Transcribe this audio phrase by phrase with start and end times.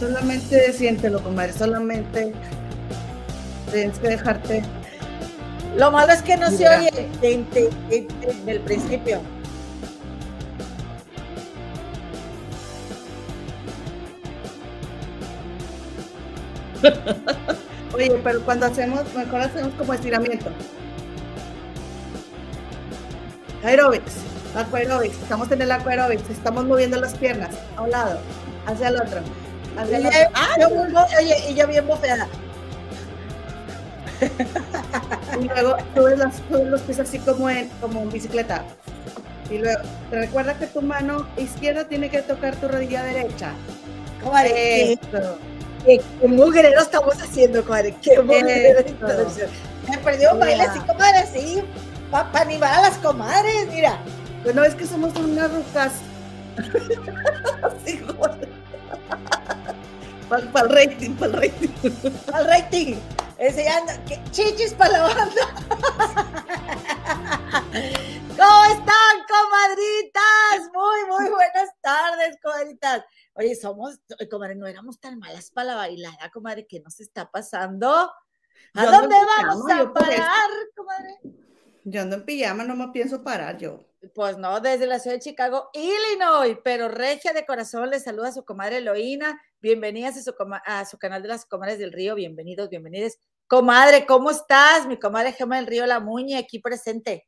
[0.00, 2.32] Solamente siéntelo, comadre, solamente
[3.70, 4.62] tienes que dejarte.
[5.76, 7.70] Lo malo es que no se oye desde
[8.48, 9.22] el principio.
[17.94, 20.50] Oye, pero cuando hacemos, mejor hacemos como estiramiento.
[23.62, 24.14] Aerobics,
[24.54, 28.18] aerobics, estamos en el aerobics, estamos moviendo las piernas a un lado,
[28.66, 29.20] hacia el otro.
[29.76, 30.18] Hacia el otro.
[30.34, 32.28] Ah, yo oye, y yo bien bofeada.
[35.40, 38.64] Y luego subes, las, subes los pies así como en, como en bicicleta.
[39.48, 43.52] Y luego, recuerda que tu mano izquierda tiene que tocar tu rodilla derecha.
[44.22, 44.98] Comadre,
[45.86, 47.94] qué, qué mugrero estamos haciendo, comadre.
[48.02, 48.84] Qué mugrero.
[49.88, 51.62] Me perdió un baile así, comadre, así,
[52.10, 53.98] para animar a las comadres, mira.
[54.42, 55.92] Pues no es que somos unas rucas.
[57.62, 58.04] así,
[60.28, 61.70] para el rating, para el rating.
[62.32, 62.96] Al rating.
[63.38, 65.54] Enseñando, que chichis para la banda.
[68.40, 70.70] ¿Cómo están, comadritas?
[70.72, 73.04] Muy, muy buenas tardes, comadritas.
[73.34, 73.98] Oye, somos,
[74.30, 78.12] comadre, no éramos tan malas para la bailada, comadre, ¿qué nos está pasando?
[78.74, 81.20] ¿A Yo dónde vamos a parar, comadre?
[81.84, 83.84] Yo ando en pijama, no me pienso parar yo.
[84.14, 88.32] Pues no, desde la ciudad de Chicago, Illinois, pero regia de corazón le saluda a
[88.32, 89.38] su comadre Eloína.
[89.60, 92.14] Bienvenidas a su, coma- a su canal de las comadres del río.
[92.14, 93.18] Bienvenidos, bienvenidas.
[93.46, 94.86] Comadre, ¿cómo estás?
[94.86, 97.26] Mi comadre Gema del Río La Muñe, aquí presente.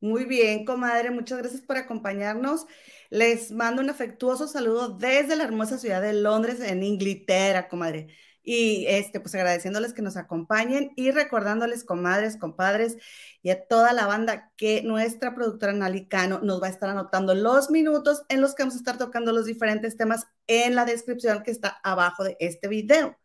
[0.00, 2.66] Muy bien, comadre, muchas gracias por acompañarnos.
[3.08, 8.08] Les mando un afectuoso saludo desde la hermosa ciudad de Londres, en Inglaterra, comadre.
[8.48, 12.96] Y este, pues agradeciéndoles que nos acompañen y recordándoles, comadres, compadres,
[13.42, 17.70] y a toda la banda que nuestra productora Nalicano nos va a estar anotando los
[17.72, 21.50] minutos en los que vamos a estar tocando los diferentes temas en la descripción que
[21.50, 23.18] está abajo de este video.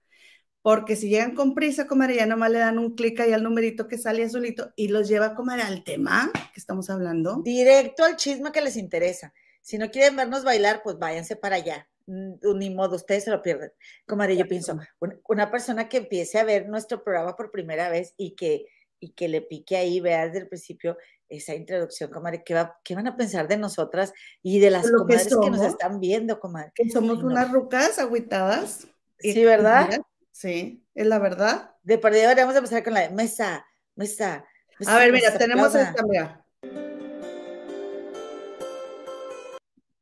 [0.64, 3.88] Porque si llegan con prisa, comadre, ya nomás le dan un clic ahí al numerito
[3.88, 7.44] que sale azulito y los lleva, comadre, al tema que estamos hablando.
[7.44, 9.36] Directo al chisme que les interesa.
[9.62, 11.91] Si no quieren vernos bailar, pues váyanse para allá.
[12.08, 13.72] Mm, Ni modo, ustedes se lo pierden.
[14.08, 18.14] Comadre, yo pienso, un- una persona que empiece a ver nuestro programa por primera vez
[18.18, 18.66] y que,
[19.00, 20.98] y que le pique ahí, vea desde el principio
[21.30, 24.14] esa introducción, comadre, ¿qué, va- qué van a pensar de nosotras
[24.44, 26.72] y de las que comadres que, nos están viendo, comadre?
[26.76, 27.28] Que somos no.
[27.28, 28.88] unas rucas agüitadas.
[29.20, 29.88] Sí, ¿verdad?
[29.90, 30.02] Mira,
[30.34, 31.76] Sí, es la verdad.
[31.84, 34.44] De perdido deberíamos empezar con la mesa, mesa.
[34.88, 35.90] A ver, mira, tenemos plana.
[35.90, 36.46] esta, mira.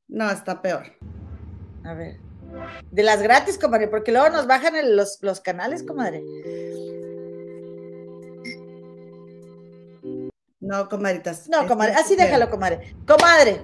[0.07, 0.85] No, está peor.
[1.89, 2.17] A ver.
[2.91, 6.21] De las gratis, comadre, porque luego nos bajan el- los, los canales, comadre.
[10.59, 11.47] No, comadritas.
[11.49, 12.95] No, es comadre, así déjalo, comadre.
[13.07, 13.61] Comadre.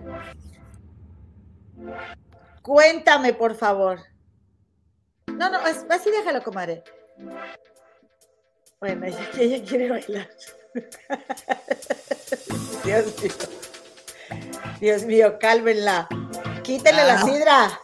[2.62, 4.00] Cuéntame, por favor.
[5.28, 6.84] No, no, as- así déjalo, comadre.
[8.80, 10.30] Bueno, ella, ella quiere bailar.
[12.84, 13.32] Dios mío.
[14.80, 16.08] Dios mío, cálmenla.
[16.64, 17.24] Quítenle la Ah.
[17.24, 17.80] sidra.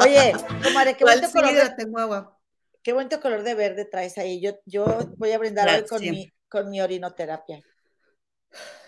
[0.00, 1.76] Oye, comadre, qué ¿Cuál bonito color de sidra?
[1.76, 2.38] Tengo agua.
[2.82, 4.40] Qué bonito color de verde traes ahí.
[4.40, 4.84] Yo, yo
[5.16, 7.62] voy a brindar hoy con mi, con mi orinoterapia.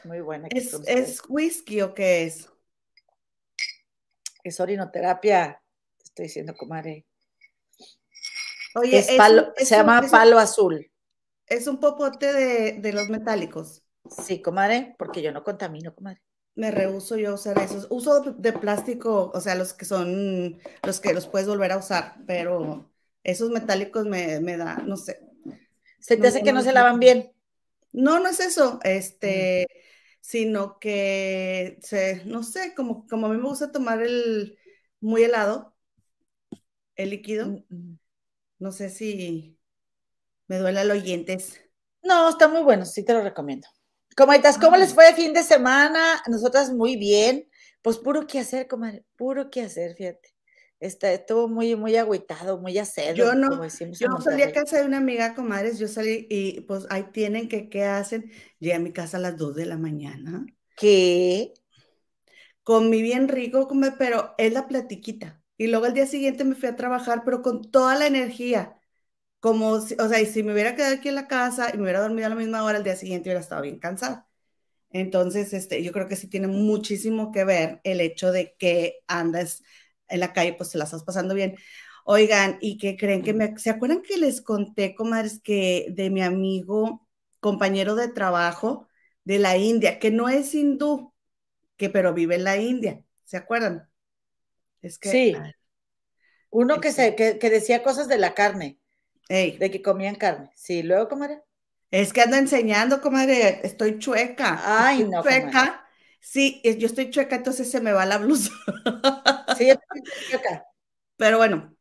[0.05, 0.49] Muy buena.
[0.51, 1.09] ¿Es, con ustedes.
[1.11, 2.49] ¿Es whisky o qué es?
[4.43, 5.61] Es orinoterapia.
[5.99, 7.07] Te estoy diciendo, comadre.
[8.77, 10.91] Oye, Es es palo, un- es se un- llama un- palo azul.
[11.47, 13.83] Es un popote de, de los metálicos.
[14.09, 16.23] Sí, comadre, porque yo no contamino, comadre.
[16.61, 17.87] Me rehuso yo a usar esos.
[17.91, 22.17] Uso de, plástico, o sea, los que son, los que los puedes volver a usar,
[22.27, 22.91] pero
[23.25, 25.21] esos metálicos me, me da, no sé.
[26.01, 27.33] Se te No, hace que no no, se lavan bien.
[27.93, 29.67] No, no es eso, este,
[30.21, 34.59] sino que, se, no sé, como, como a mí me gusta tomar el
[35.01, 35.75] muy helado,
[36.97, 37.99] el líquido, Mm, mm.
[38.61, 39.59] no sé si
[40.49, 41.61] me duele los oyentes.
[42.03, 43.67] No, está muy bueno, sí te lo recomiendo.
[44.17, 46.23] Comadritas, ¿cómo les fue de fin de semana?
[46.29, 47.49] Nosotras muy bien.
[47.83, 50.35] Pues puro que hacer, comadre, puro que hacer, fíjate.
[50.81, 54.79] Está, estuvo muy, muy agüitado, muy acedo, Yo no, como decimos Yo salí a casa
[54.79, 58.31] de una amiga, comadres, yo salí y pues ahí tienen que, ¿qué hacen?
[58.59, 60.47] Llegué a mi casa a las 2 de la mañana,
[60.77, 61.53] ¿Qué?
[62.63, 65.43] comí bien rico, come- pero es la platiquita.
[65.57, 68.80] Y luego al día siguiente me fui a trabajar, pero con toda la energía.
[69.41, 71.85] Como, si- o sea, y si me hubiera quedado aquí en la casa y me
[71.85, 74.29] hubiera dormido a la misma hora, al día siguiente hubiera estado bien cansada.
[74.91, 79.63] Entonces, este, yo creo que sí tiene muchísimo que ver el hecho de que andas
[80.09, 81.57] en la calle, pues te la estás pasando bien.
[82.05, 83.57] Oigan, ¿y qué creen que me...
[83.59, 87.07] ¿Se acuerdan que les conté, comadres, que de mi amigo
[87.41, 88.89] compañero de trabajo
[89.25, 91.15] de la India, que no es hindú,
[91.77, 93.03] que pero vive en la India.
[93.25, 93.89] ¿Se acuerdan?
[94.83, 95.11] Es que.
[95.11, 95.37] Sí.
[96.51, 98.80] Uno que, se, que, decía cosas de la carne.
[99.31, 100.51] De que comían carne.
[100.55, 101.43] Sí, luego, comadre.
[101.91, 103.61] Es que ando enseñando, comadre.
[103.65, 104.61] Estoy chueca.
[104.65, 105.23] Ay, no.
[105.23, 105.87] Chueca.
[106.21, 108.51] Sí, yo estoy chueca, entonces se me va la blusa.
[109.57, 110.65] Sí, yo estoy chueca.
[111.17, 111.75] Pero bueno,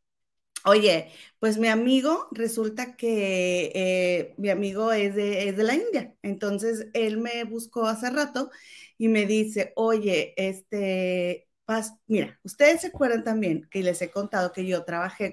[0.64, 6.14] oye, pues mi amigo, resulta que eh, mi amigo es de, es de la India.
[6.22, 8.50] Entonces él me buscó hace rato
[8.98, 11.48] y me dice, oye, este,
[12.06, 15.32] mira, ustedes se acuerdan también que les he contado que yo trabajé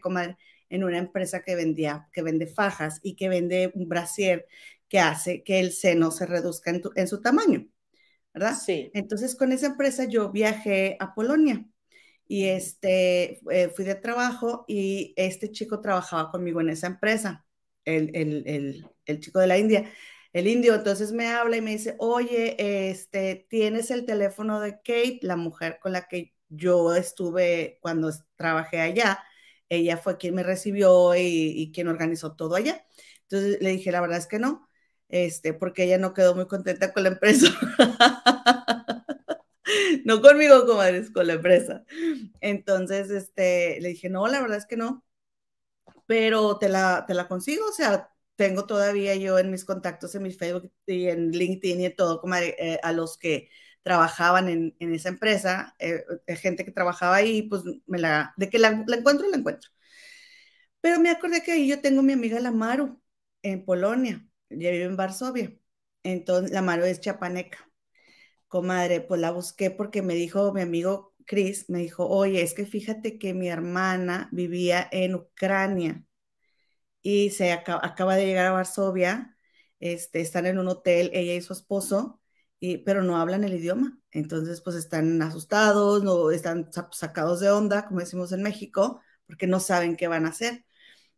[0.69, 4.47] en una empresa que vendía, que vende fajas y que vende un brasier
[4.89, 7.67] que hace que el seno se reduzca en, su tamaño,
[8.33, 8.55] ¿verdad?
[8.55, 8.89] Sí.
[8.93, 11.65] Entonces con esa empresa yo viajé a Polonia
[12.27, 17.45] y este, eh, fui de trabajo y este chico trabajaba conmigo en esa empresa,
[17.85, 19.89] el, el, el chico de la India
[20.37, 25.19] el indio entonces me habla y me dice, oye, este, tienes el teléfono de Kate,
[25.23, 29.23] la mujer con la que yo estuve cuando trabajé allá.
[29.69, 32.85] Ella fue quien me recibió y, quien organizó todo allá.
[33.23, 34.69] Entonces le dije, la verdad es que no,
[35.09, 37.47] este, porque ella no quedó muy contenta con la empresa.
[40.05, 41.83] no conmigo, comadres, con la empresa.
[42.41, 45.03] Entonces, este, le dije, no, la verdad es que no,
[46.05, 50.23] pero te la, te la consigo, o sea, tengo todavía yo en mis contactos en
[50.23, 53.49] mi Facebook y en LinkedIn y todo, como eh, a los que
[53.87, 58.59] trabajaban en, esa empresa, eh, eh, gente que trabajaba ahí, pues me la, de que
[58.59, 59.69] la, encuentro, la encuentro.
[60.81, 63.01] Pero me acordé que ahí yo tengo mi amiga la Maru
[63.43, 65.57] en Polonia, ya vive en Varsovia.
[66.03, 67.59] Entonces, la Maru es chapaneca.
[68.47, 72.65] Comadre, pues la busqué porque me dijo mi amigo Chris, me dijo, oye, es que
[72.65, 76.05] fíjate que mi hermana vivía en Ucrania
[77.01, 79.37] y se acaba, de llegar a Varsovia,
[79.79, 82.21] este, están en un hotel, ella y su esposo,
[82.59, 83.99] y, pero no hablan el idioma.
[84.11, 89.59] Entonces, pues están asustados, no, están sacados de onda, como decimos en México, porque no
[89.59, 90.65] saben qué van a hacer.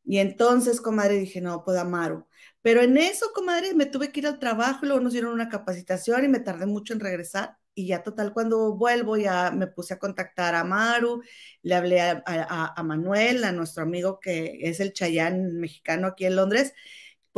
[0.04, 2.28] Y entonces, comadre, dije, no, pues Amaru.
[2.62, 6.26] Pero en eso, comadre, me tuve que ir al trabajo, luego nos dieron una capacitación
[6.26, 10.00] y me tardé mucho en regresar y ya total cuando vuelvo ya me puse a
[10.00, 11.24] contactar a Maru,
[11.62, 16.74] le hablé a, Manuel, a nuestro amigo que es el Chayán mexicano aquí en Londres,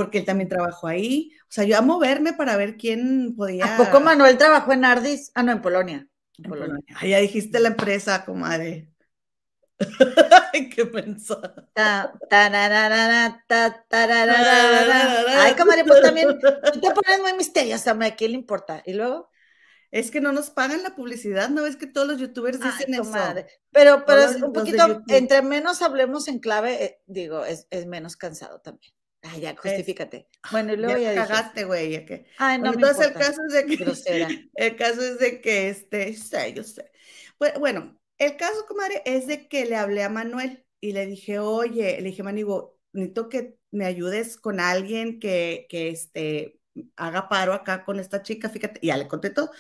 [0.02, 1.32] porque él también trabajó ahí.
[1.44, 3.76] O sea, yo a moverme para ver quién podía.
[3.76, 5.32] ¿A poco Manuel trabajó en Ardis?
[5.36, 6.08] Ah, no, en Polonia.
[6.40, 6.84] En Polonia.
[7.04, 8.88] ya dijiste la empresa, comadre.
[10.76, 11.40] qué pensó.
[15.30, 18.82] Ay, comadre, pues también te pones muy misteriosa, ¿a quién le importa?
[18.84, 19.30] ¿Y luego?
[19.92, 23.14] Es que no nos pagan la publicidad, ¿no ves que todos los youtubers dicen eso?
[23.72, 28.62] Pero, pero es un poquito, entre menos hablemos en clave, eh, digo, es, menos cansado
[28.62, 28.94] también.
[29.24, 30.28] Ay, ya, justifícate.
[30.52, 32.26] bueno, y luego ya, ya cagaste, güey, que.
[32.38, 36.54] Ay, no entonces el caso es de que el caso es de que este, sé,
[36.54, 36.92] yo sé.
[37.38, 41.40] Pues, bueno, el caso, comadre, es de que le hablé a Manuel y le dije,
[41.40, 46.60] "Oye, le dije, Manigo, necesito que me ayudes con alguien que que este
[46.96, 49.52] haga paro acá con esta chica, fíjate, y ya le conté todo.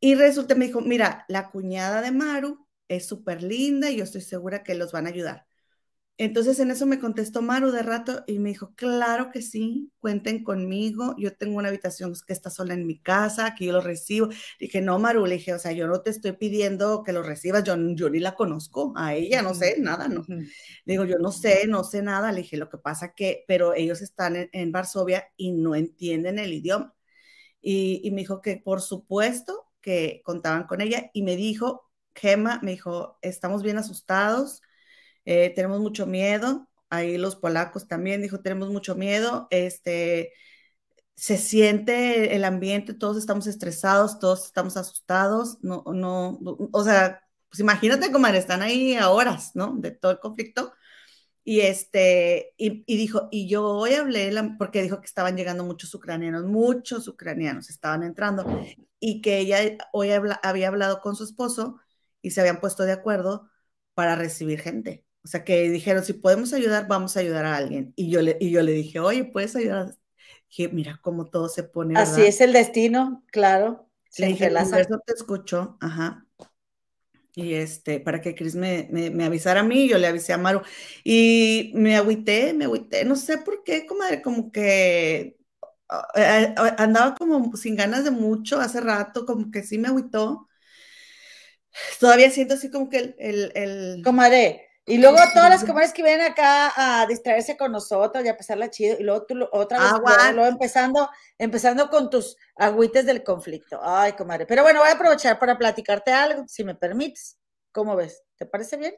[0.00, 4.20] Y resulta, me dijo, mira, la cuñada de Maru es súper linda y yo estoy
[4.20, 5.46] segura que los van a ayudar.
[6.16, 10.44] Entonces en eso me contestó Maru de rato y me dijo, claro que sí, cuenten
[10.44, 14.28] conmigo, yo tengo una habitación que está sola en mi casa, que yo lo recibo.
[14.60, 17.64] dije, no, Maru, le dije, o sea, yo no te estoy pidiendo que lo recibas,
[17.64, 20.24] yo, yo ni la conozco, a ella no sé nada, no.
[20.28, 20.46] Le
[20.84, 24.00] digo, yo no sé, no sé nada, le dije, lo que pasa que, pero ellos
[24.00, 26.94] están en, Varsovia y no entienden el idioma.
[27.60, 32.60] Y, y me dijo que por supuesto que contaban con ella y me dijo, Gemma,
[32.62, 34.62] me dijo, estamos bien asustados
[35.24, 40.32] eh, tenemos mucho miedo, ahí los polacos también dijo, tenemos mucho miedo, este,
[41.16, 46.38] se siente el ambiente, todos estamos estresados, todos estamos asustados, no, no,
[46.72, 49.76] o sea, pues imagínate cómo están ahí a horas, ¿no?
[49.76, 50.72] De todo el conflicto.
[51.44, 56.44] Y este, y, dijo, y yo hoy hablé, porque dijo que estaban llegando muchos ucranianos,
[56.46, 58.44] muchos ucranianos estaban entrando,
[58.98, 59.58] y que ella
[59.92, 61.78] hoy había hablado con su esposo
[62.22, 63.50] y se habían puesto de acuerdo
[63.94, 65.04] para recibir gente.
[65.24, 67.94] O sea, que dijeron, si podemos ayudar, vamos a ayudar a alguien.
[67.96, 69.96] Y yo le, y yo le dije, oye, ¿puedes ayudar?
[70.50, 71.98] Dije, mira cómo todo se pone.
[71.98, 73.88] Así es el destino, claro.
[74.18, 76.26] Le dije, el universo te escuchó, ajá.
[77.34, 80.60] Y este, para que Cris me, me, avisara a mí, yo le avisé a Maru.
[81.02, 85.36] Y me agüité, me agüité, no sé por qué, comadre, como que
[85.88, 89.88] ah, eh, eh, andaba como sin ganas de mucho hace rato, como que sí me
[89.88, 90.48] agüitó.
[91.98, 93.14] Todavía siento así como que el...
[93.18, 94.02] el, el...
[94.04, 98.36] Comadre, Y luego todas las comadres que vienen acá a distraerse con nosotros y a
[98.36, 103.80] pasarla chido, y luego tú otra vez, luego, empezando, empezando con tus agüites del conflicto.
[103.82, 104.44] Ay, comadre.
[104.44, 107.38] Pero bueno, voy a aprovechar para platicarte algo, si me permites.
[107.72, 108.22] ¿Cómo ves?
[108.36, 108.94] ¿Te parece bien?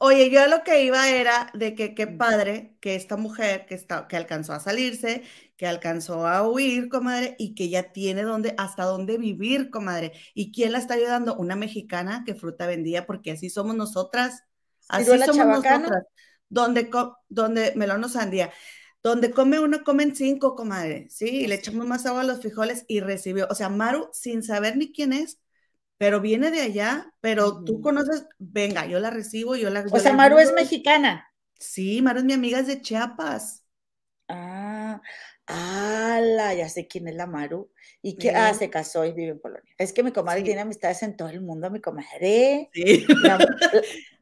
[0.00, 4.06] Oye, yo lo que iba era de que qué padre que esta mujer que, está,
[4.06, 5.24] que alcanzó a salirse,
[5.56, 10.12] que alcanzó a huir, comadre, y que ya tiene dónde, hasta dónde vivir, comadre.
[10.34, 11.36] ¿Y quién la está ayudando?
[11.36, 14.44] Una mexicana que fruta vendía, porque así somos nosotras.
[14.88, 16.04] Así somos nosotras.
[16.48, 16.90] Donde,
[17.28, 18.52] donde melón o sandía.
[19.02, 21.26] Donde come uno, comen cinco, comadre, ¿sí?
[21.26, 23.46] Y le echamos más agua a los frijoles y recibió.
[23.50, 25.38] O sea, Maru, sin saber ni quién es,
[25.98, 29.84] pero viene de allá, pero tú conoces, venga, yo la recibo, yo la...
[29.90, 31.28] o sea, Maru es mexicana.
[31.58, 33.64] Sí, Maru es mi amiga, es de Chiapas.
[34.28, 35.00] Ah,
[35.48, 37.70] ala, ya sé quién es la Maru.
[38.00, 39.74] Y que, ah, se casó y vive en Polonia.
[39.76, 42.70] Es que mi comadre tiene amistades en todo el mundo, mi comadre.
[42.72, 43.06] Sí.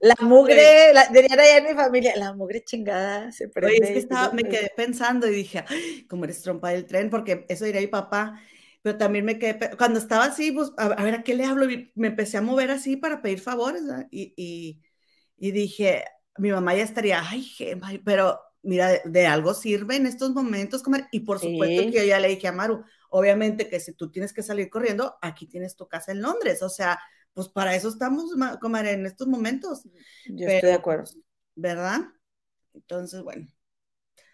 [0.00, 3.76] La, mugre, la, dirían allá en mi familia, la mugre chingada se prende.
[3.76, 5.64] Oye, es que estaba, me quedé pensando y dije,
[6.08, 8.40] como eres trompa del tren, porque eso diría mi papá
[8.86, 11.66] pero también me quedé, cuando estaba así, pues, a, ver, ¿a qué le hablo?
[11.96, 14.80] Me empecé a mover así para pedir favores, y, y,
[15.36, 16.04] y, dije,
[16.38, 17.50] mi mamá ya estaría, ay,
[18.04, 22.20] pero mira, de, algo sirve en estos momentos, comer, y por supuesto que yo ya
[22.20, 25.88] le dije a Maru, obviamente que si tú tienes que salir corriendo, aquí tienes tu
[25.88, 26.98] casa en Londres, o sea,
[27.32, 29.82] pues para eso estamos, comer, en estos momentos.
[30.26, 31.04] Yo estoy de acuerdo.
[31.54, 32.00] ¿Verdad?
[32.74, 33.46] Entonces, bueno,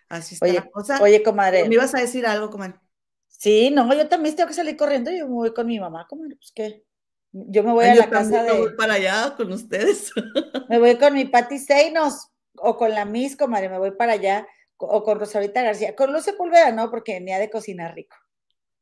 [0.09, 1.01] así está la cosa.
[1.03, 1.69] Oye, comadre.
[1.69, 2.81] ¿Me ibas a decir algo, comadre?
[3.27, 6.23] Sí, no, yo también tengo que salir corriendo, yo me voy con mi mamá, como,
[6.29, 6.85] pues qué.
[7.33, 8.53] Yo me voy a la casa de.
[8.53, 10.13] voy para allá con ustedes.
[10.69, 12.32] Me voy con mi Patti Seinos
[12.63, 15.95] o con la Miss, comadre, me voy para allá, o con Rosalita García.
[15.95, 18.17] Con Luce Pulvera no, porque ni ha de cocinar rico.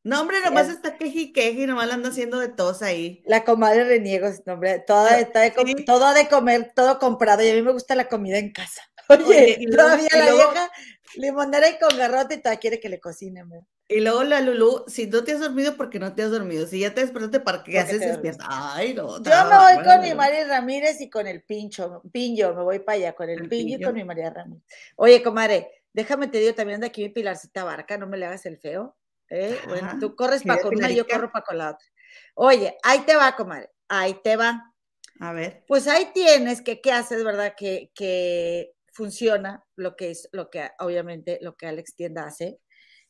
[0.03, 3.23] No, hombre, nomás está queji y queji, nomás la anda haciendo de todos ahí.
[3.27, 5.51] La comadre Reniegos, hombre, toda, está de,
[5.85, 8.83] todo de comer, todo comprado, y a mí me gusta la comida en casa.
[9.09, 10.71] Oye, todavía la vieja
[11.17, 13.61] limonera y con garrote y todavía quiere que le cocine, hombre.
[13.91, 16.65] Y luego la Lulu, si no te has dormido, porque no te has dormido.
[16.65, 18.45] Si ya te despertaste, ¿para qué haces despierta?
[18.49, 19.21] Ay, no.
[19.21, 22.99] Yo me voy con mi María Ramírez y con el pincho, pincho, me voy para
[22.99, 24.63] allá, con el, pincho y con mi María Ramírez.
[24.95, 28.47] Oye, comadre, déjame te digo también de aquí mi Pilarcita Barca, no me le hagas
[28.47, 28.97] el feo.
[29.29, 29.59] ¿eh?
[29.67, 31.87] bueno, tú corres para con una y yo corro para con la otra.
[32.35, 34.73] Oye, ahí te va, comadre, ahí te va.
[35.19, 35.65] A ver.
[35.67, 37.55] Pues ahí tienes que, ¿qué haces, verdad?
[37.57, 42.61] Que, que funciona lo que es, lo que obviamente, lo que Alex Tienda hace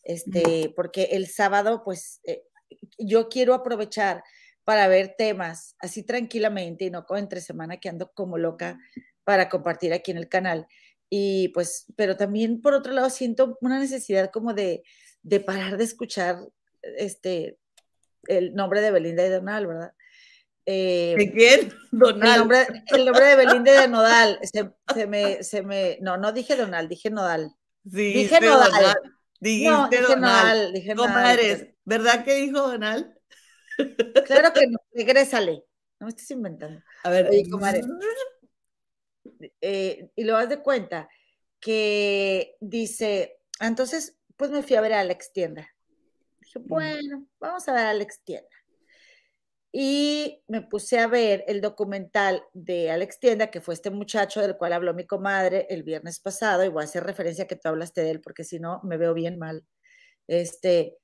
[0.02, 2.42] este, porque el sábado, pues, eh,
[2.98, 4.22] yo quiero aprovechar
[4.64, 8.78] para ver temas así tranquilamente y no como entre semana que ando como loca
[9.24, 10.66] para compartir aquí en el canal.
[11.08, 14.84] Y pues, pero también por otro lado siento una necesidad como de,
[15.22, 16.38] de parar de escuchar
[16.82, 17.58] este,
[18.28, 19.92] el nombre de Belinda y Donald, ¿verdad?
[20.66, 21.72] Eh, ¿De quién?
[21.90, 22.22] Donald.
[22.32, 24.38] El nombre, el nombre, de Belinda y de Nodal.
[24.42, 27.52] Se, se, me, se me, no, no dije Donald, dije Nodal.
[27.90, 28.94] Sí, dije Nodal.
[29.40, 33.14] Dijiste no, dije Comadres, ¿verdad que dijo Donald?
[34.26, 35.64] Claro que no, regrésale.
[35.98, 36.82] No me estés inventando.
[37.04, 37.82] A ver, Oye, comadre.
[39.60, 41.08] Eh, y lo das de cuenta
[41.58, 45.68] que dice, entonces, pues me fui a ver a Alex Tienda.
[46.40, 48.59] Dije, bueno, vamos a ver a Alex Tienda
[49.72, 54.56] y me puse a ver el documental de Alex Tienda, que fue este muchacho del
[54.56, 57.68] cual habló mi comadre el viernes pasado, y voy a hacer referencia a que tú
[57.68, 59.64] hablaste de él, porque si no, me veo bien mal.
[60.26, 60.98] Este,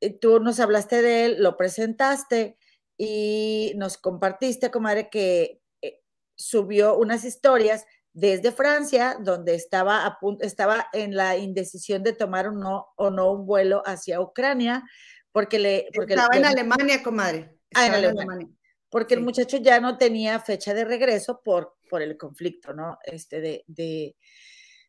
[0.00, 2.58] eh, tú nos hablaste de él, lo presentaste
[2.96, 6.00] y nos compartiste, comadre, que eh,
[6.36, 12.52] subió unas historias desde Francia, donde estaba, a estaba en la indecisión de tomar o
[12.52, 14.84] no, o no un vuelo hacia Ucrania,
[15.30, 15.88] porque le...
[15.94, 17.53] Porque estaba en Alemania, comadre.
[17.74, 18.48] Ah, en Alemania.
[18.88, 22.98] Porque el muchacho ya no tenía fecha de regreso por, por el conflicto, ¿no?
[23.04, 24.16] Este de, de,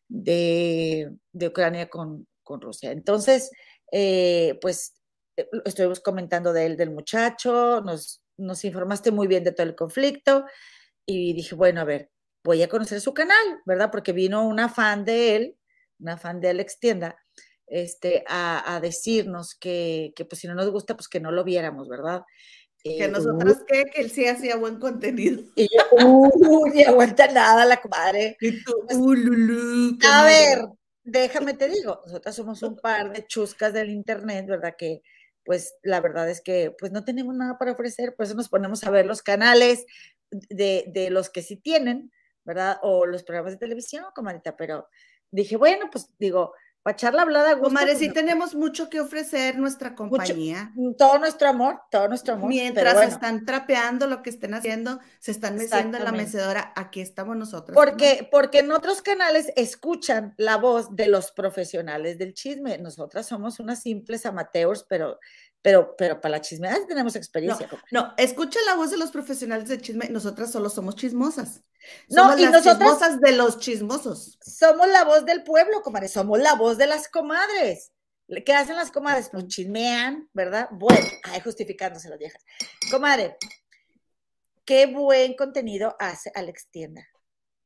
[0.07, 2.91] de, Ucrania con, con, Rusia.
[2.91, 3.49] Entonces,
[3.91, 4.93] eh, pues
[5.37, 9.75] eh, estuvimos comentando de él, del muchacho, nos, nos informaste muy bien de todo el
[9.75, 10.45] conflicto
[11.05, 12.11] y dije, bueno, a ver,
[12.43, 13.89] voy a conocer su canal, ¿verdad?
[13.91, 15.57] Porque vino una fan de él,
[15.99, 17.17] una fan de Alex Tienda,
[17.67, 21.43] este, a, a decirnos que, que, pues si no nos gusta, pues que no lo
[21.43, 22.23] viéramos, ¿verdad?
[22.85, 25.41] Que nosotros qué, que él sí hacía buen contenido.
[25.55, 28.37] Y yo, uh, ni aguanta nada la comadre.
[28.39, 30.59] Y tú, pues, uh, lulú, a ver,
[31.03, 34.75] déjame te digo, nosotras somos un par de chuscas del internet, ¿verdad?
[34.77, 35.01] Que
[35.43, 38.83] pues la verdad es que pues no tenemos nada para ofrecer, por eso nos ponemos
[38.83, 39.85] a ver los canales
[40.31, 42.11] de, de los que sí tienen,
[42.43, 42.77] ¿verdad?
[42.81, 44.87] O los programas de televisión, comadita, pero
[45.31, 46.53] dije, bueno, pues digo,
[46.85, 47.69] para echar la hablada gusto.
[47.69, 48.13] Comadre, sí no.
[48.13, 50.71] tenemos mucho que ofrecer nuestra compañía.
[50.99, 52.47] todo nuestro amor, todo nuestro amor.
[52.47, 57.01] Mientras bueno, están trapeando lo que estén haciendo, se están meciendo en la mecedora, aquí
[57.01, 57.73] estamos nosotros.
[57.73, 62.77] Porque, porque en otros canales escuchan la voz de los profesionales del chisme.
[62.77, 65.19] Nosotras somos unas simples amateurs, pero,
[65.65, 67.67] pero, pero para la chismeada sí tenemos experiencia.
[67.67, 67.87] comadre.
[67.89, 71.63] No, escucha la voz de los profesionales de chisme, nosotras solo somos chismosas.
[72.07, 74.37] No, y las nosotras- chismosas de los chismosos.
[74.41, 76.07] Somos la voz del pueblo, comadre.
[76.07, 77.91] Somos la voz de las comadres.
[78.45, 79.29] ¿Qué hacen las comadres?
[79.31, 80.69] Pues chismean, ¿verdad?
[80.71, 82.45] Bueno, ay, justificándose las viejas.
[82.91, 83.35] Comadre,
[84.65, 87.07] qué buen contenido hace Alex Tienda.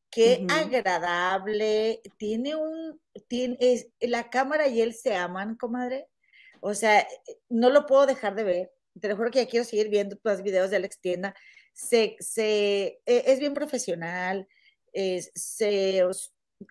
[0.10, 2.02] Qué agradable.
[2.16, 6.08] Tiene un, tiene, es, la cámara y él se aman, comadre.
[6.62, 7.08] O sea,
[7.50, 8.72] no lo puedo dejar de ver.
[9.00, 11.36] Te lo juro que ya quiero seguir viendo los videos de Alex Tienda.
[11.74, 14.48] Se, se, e- es bien profesional,
[14.92, 16.04] es, se,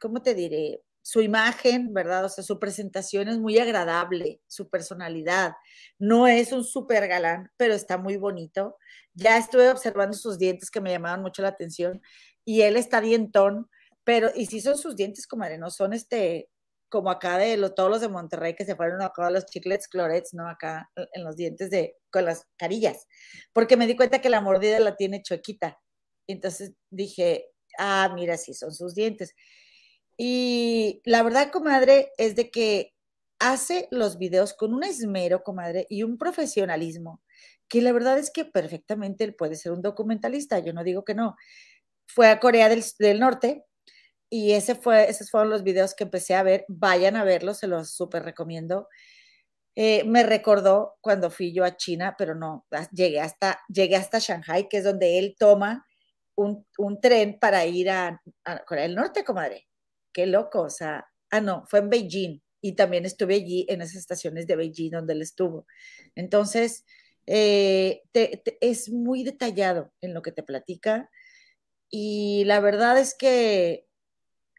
[0.00, 0.82] ¿cómo te diré?
[1.02, 2.26] Su imagen, ¿verdad?
[2.26, 5.54] O sea, su presentación es muy agradable, su personalidad.
[5.98, 8.76] No es un súper galán, pero está muy bonito.
[9.14, 12.02] Ya estuve observando sus dientes que me llamaban mucho la atención
[12.44, 13.70] y él está dientón,
[14.04, 16.50] pero, y sí son sus dientes, comadre, no son este,
[16.88, 19.88] como acá de lo- todos los de Monterrey que se fueron acá a los chiclets
[19.88, 20.48] clorets, ¿no?
[20.48, 23.06] Acá en los dientes de, con las carillas,
[23.52, 25.78] porque me di cuenta que la mordida la tiene chuequita.
[26.28, 27.46] Entonces dije,
[27.78, 29.34] ah, mira, sí, son sus dientes.
[30.16, 32.94] Y la verdad, comadre, es de que
[33.38, 37.22] hace los videos con un esmero, comadre, y un profesionalismo,
[37.68, 41.14] que la verdad es que perfectamente él puede ser un documentalista, yo no digo que
[41.14, 41.36] no.
[42.06, 43.64] Fue a Corea del, del Norte
[44.30, 46.64] y ese fue, esos fueron los videos que empecé a ver.
[46.68, 48.88] Vayan a verlos, se los súper recomiendo.
[49.74, 54.68] Eh, me recordó cuando fui yo a China, pero no, llegué hasta, llegué hasta Shanghai,
[54.68, 55.86] que es donde él toma
[56.34, 59.68] un, un tren para ir a, a Corea del Norte, comadre.
[60.12, 63.96] Qué loco, o sea, ah, no, fue en Beijing y también estuve allí en esas
[63.96, 65.66] estaciones de Beijing donde él estuvo.
[66.16, 66.84] Entonces,
[67.26, 68.02] eh,
[68.60, 71.10] es muy detallado en lo que te platica
[71.90, 73.87] y la verdad es que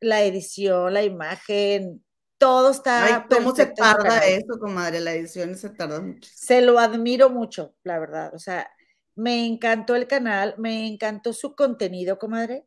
[0.02, 2.04] la edición, la imagen,
[2.40, 5.02] todo está Ay, ¿cómo se tarda eso, comadre?
[5.02, 6.30] La edición se tarda mucho.
[6.34, 8.34] Se lo admiro mucho, la verdad.
[8.34, 8.72] O sea,
[9.16, 12.66] me encantó el canal, me encantó su contenido, comadre.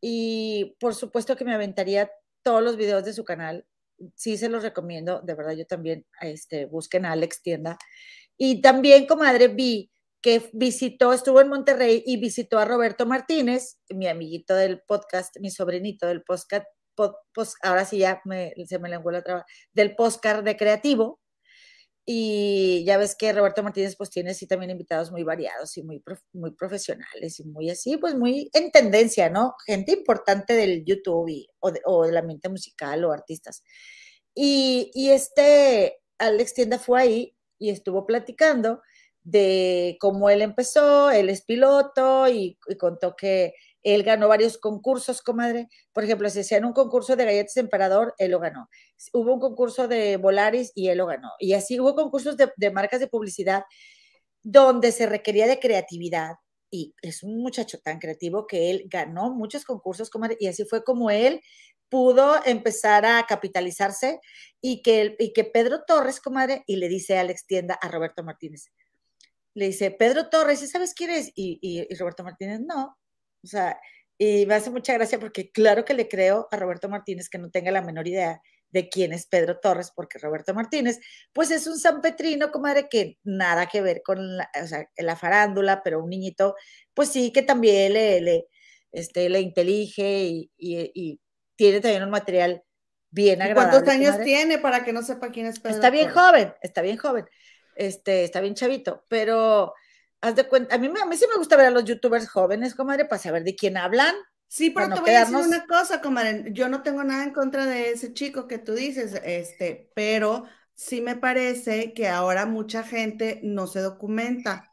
[0.00, 2.10] Y por supuesto que me aventaría
[2.42, 3.64] todos los videos de su canal.
[4.16, 7.78] Sí se los recomiendo, de verdad yo también, este, busquen a Alex Tienda.
[8.36, 9.92] Y también, comadre, vi
[10.24, 15.50] que visitó, estuvo en Monterrey y visitó a Roberto Martínez, mi amiguito del podcast, mi
[15.50, 16.64] sobrinito del podcast,
[16.96, 17.16] pod-
[17.62, 21.20] ahora sí ya me, se me lenguó la traba, del podcast de creativo.
[22.06, 26.02] Y ya ves que Roberto Martínez pues tiene sí también invitados muy variados y muy,
[26.32, 29.54] muy profesionales y muy así, pues muy en tendencia, ¿no?
[29.66, 33.62] Gente importante del YouTube y- o, de- o del ambiente musical o artistas.
[34.34, 38.80] Y, y este Alex Tienda fue ahí y estuvo platicando
[39.24, 45.68] de cómo él empezó, él es piloto y, contó que él ganó varios concursos, comadre.
[45.92, 48.68] Por ejemplo, si hacían un concurso de galletas emperador, él lo ganó.
[49.12, 51.30] Hubo un concurso de Volaris y él lo ganó.
[51.38, 53.64] Y así hubo concursos de, de marcas de publicidad
[54.42, 56.36] donde se requería de creatividad.
[56.70, 60.84] Y es un muchacho tan creativo que él ganó muchos concursos, comadre, y así fue
[60.84, 61.40] como él
[61.88, 64.18] pudo empezar a capitalizarse
[64.60, 68.24] y que, y que Pedro Torres, comadre, y le dice a Alex Tienda a Roberto
[68.24, 68.70] Martínez,
[69.54, 71.28] le dice, Pedro Torres, ¿y sabes quién es?
[71.34, 72.96] Y, y- y Roberto Martínez, no.
[73.42, 73.78] O sea,
[74.18, 77.50] y me hace mucha gracia porque claro que le creo a Roberto Martínez que no
[77.50, 78.40] tenga la menor idea
[78.70, 80.98] de quién es Pedro Torres, porque Roberto Martínez,
[81.32, 85.82] pues es un sanpetrino, comadre, que nada que ver con la, o sea, la farándula,
[85.84, 86.56] pero un niñito,
[86.94, 88.46] pues sí, que también le, le,
[88.92, 91.20] este, le intelige y, y- y
[91.56, 92.64] tiene también un material
[93.10, 93.84] bien ¿Y agradable.
[93.84, 94.24] ¿Cuántos años comadre.
[94.24, 96.14] tiene para que no sepa quién es Pedro Está bien Torres?
[96.14, 97.26] joven, está bien joven,
[97.76, 99.74] este, está bien chavito, pero
[100.20, 102.74] haz de cuenta, a mí, a mí sí me gusta ver a los youtubers jóvenes,
[102.74, 104.14] comadre, para saber de quién hablan.
[104.48, 106.46] Sí, pero te voy a decir una cosa, comadre.
[106.52, 111.00] Yo no tengo nada en contra de ese chico que tú dices, este, pero sí
[111.00, 114.70] me parece que ahora mucha gente no se documenta,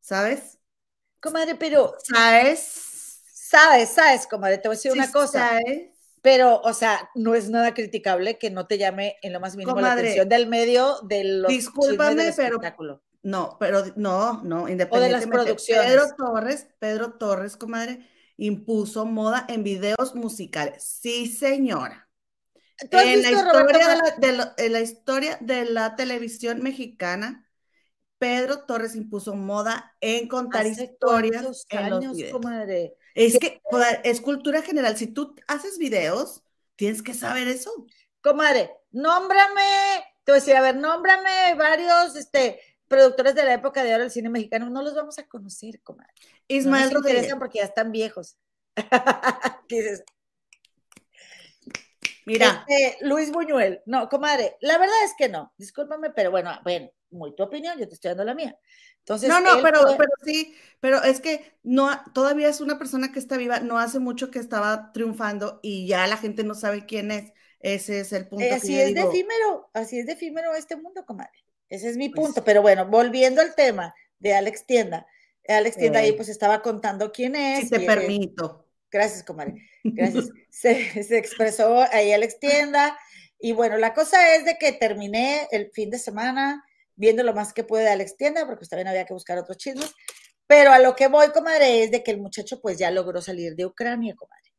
[0.00, 0.60] ¿sabes?
[1.20, 3.22] Comadre, pero ¿Sabes?
[3.32, 5.89] sabes, sabes, comadre, te voy a decir Sí una cosa, sabes.
[6.22, 9.80] Pero, o sea, no es nada criticable que no te llame en lo más mínimo
[9.80, 13.02] la atención del medio de los discúlpame, del pero- espectáculo.
[13.22, 15.28] No, pero no, no, independientemente.
[15.28, 15.86] producciones.
[15.86, 20.82] Pedro Torres, Pedro Torres, comadre, impuso moda en videos musicales.
[20.84, 22.08] Sí, señora.
[22.90, 26.62] ¿Tú has En la, historia de la, de la- en la historia de la televisión
[26.62, 27.46] mexicana,
[28.16, 32.32] Pedro Torres impuso moda en contar historias cuántos en los años, videos.
[32.32, 32.96] comadre?
[33.14, 33.60] Es que
[34.04, 34.96] es cultura general.
[34.96, 36.42] Si tú haces videos,
[36.76, 37.86] tienes que saber eso.
[38.22, 39.62] comadre, nómbrame,
[40.24, 44.02] te voy a decir, a ver, nómbrame varios, este, productores de la época de oro
[44.02, 46.12] del cine mexicano, no los vamos a conocer, comadre.
[46.48, 47.34] Ismael no Rodríguez.
[47.38, 48.36] porque ya están viejos.
[52.26, 52.64] Mira.
[52.68, 53.82] Este, Luis Buñuel.
[53.86, 55.52] No, comadre, la verdad es que no.
[55.56, 58.58] Discúlpame, pero bueno, bueno, muy tu opinión, yo te estoy dando la mía.
[58.98, 63.12] Entonces, no, no, pero, fue- pero sí, pero es que no, todavía es una persona
[63.12, 66.86] que está viva, no hace mucho que estaba triunfando y ya la gente no sabe
[66.86, 67.32] quién es.
[67.60, 68.44] Ese es el punto.
[68.44, 69.10] eh, que así yo es de digo.
[69.10, 71.32] efímero, así es de efímero este mundo, comadre.
[71.68, 72.42] Ese es mi Pues- punto.
[72.44, 75.06] Pero bueno, volviendo al tema de Alex Tienda.
[75.48, 76.14] Alex Tienda ahí Eh.
[76.14, 77.64] pues estaba contando quién es.
[77.64, 78.66] Si te permito.
[78.90, 79.54] Gracias, comadre.
[79.84, 80.30] Gracias.
[80.50, 82.98] se, se expresó ahí Alex Tienda.
[83.38, 86.64] Y bueno, la cosa es de que terminé el fin de semana
[87.00, 89.56] viendo lo más que pude de Alex Tienda, porque pues también había que buscar otros
[89.56, 89.92] chismes.
[90.46, 93.56] Pero a lo que voy, comadre, es de que el muchacho pues ya logró salir
[93.56, 94.52] de Ucrania, comadre.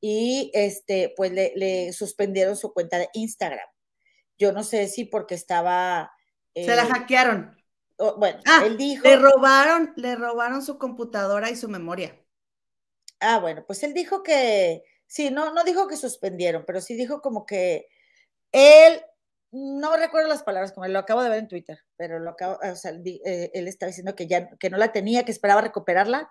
[0.00, 3.66] Y este, pues le, le suspendieron su cuenta de Instagram.
[4.38, 6.12] Yo no sé si porque estaba.
[6.54, 7.56] Se la eh, hackearon.
[8.18, 9.04] bueno, Ah, él dijo.
[9.04, 12.20] Le robaron, le robaron su computadora y su memoria.
[13.20, 17.22] Ah, bueno, pues él dijo que, sí, no, no dijo que suspendieron, pero sí dijo
[17.22, 17.88] como que
[18.52, 19.00] él,
[19.52, 22.76] no recuerdo las palabras, como lo acabo de ver en Twitter, pero lo acabo, o
[22.76, 26.30] sea, eh, él estaba diciendo que ya, que no la tenía, que esperaba recuperarla,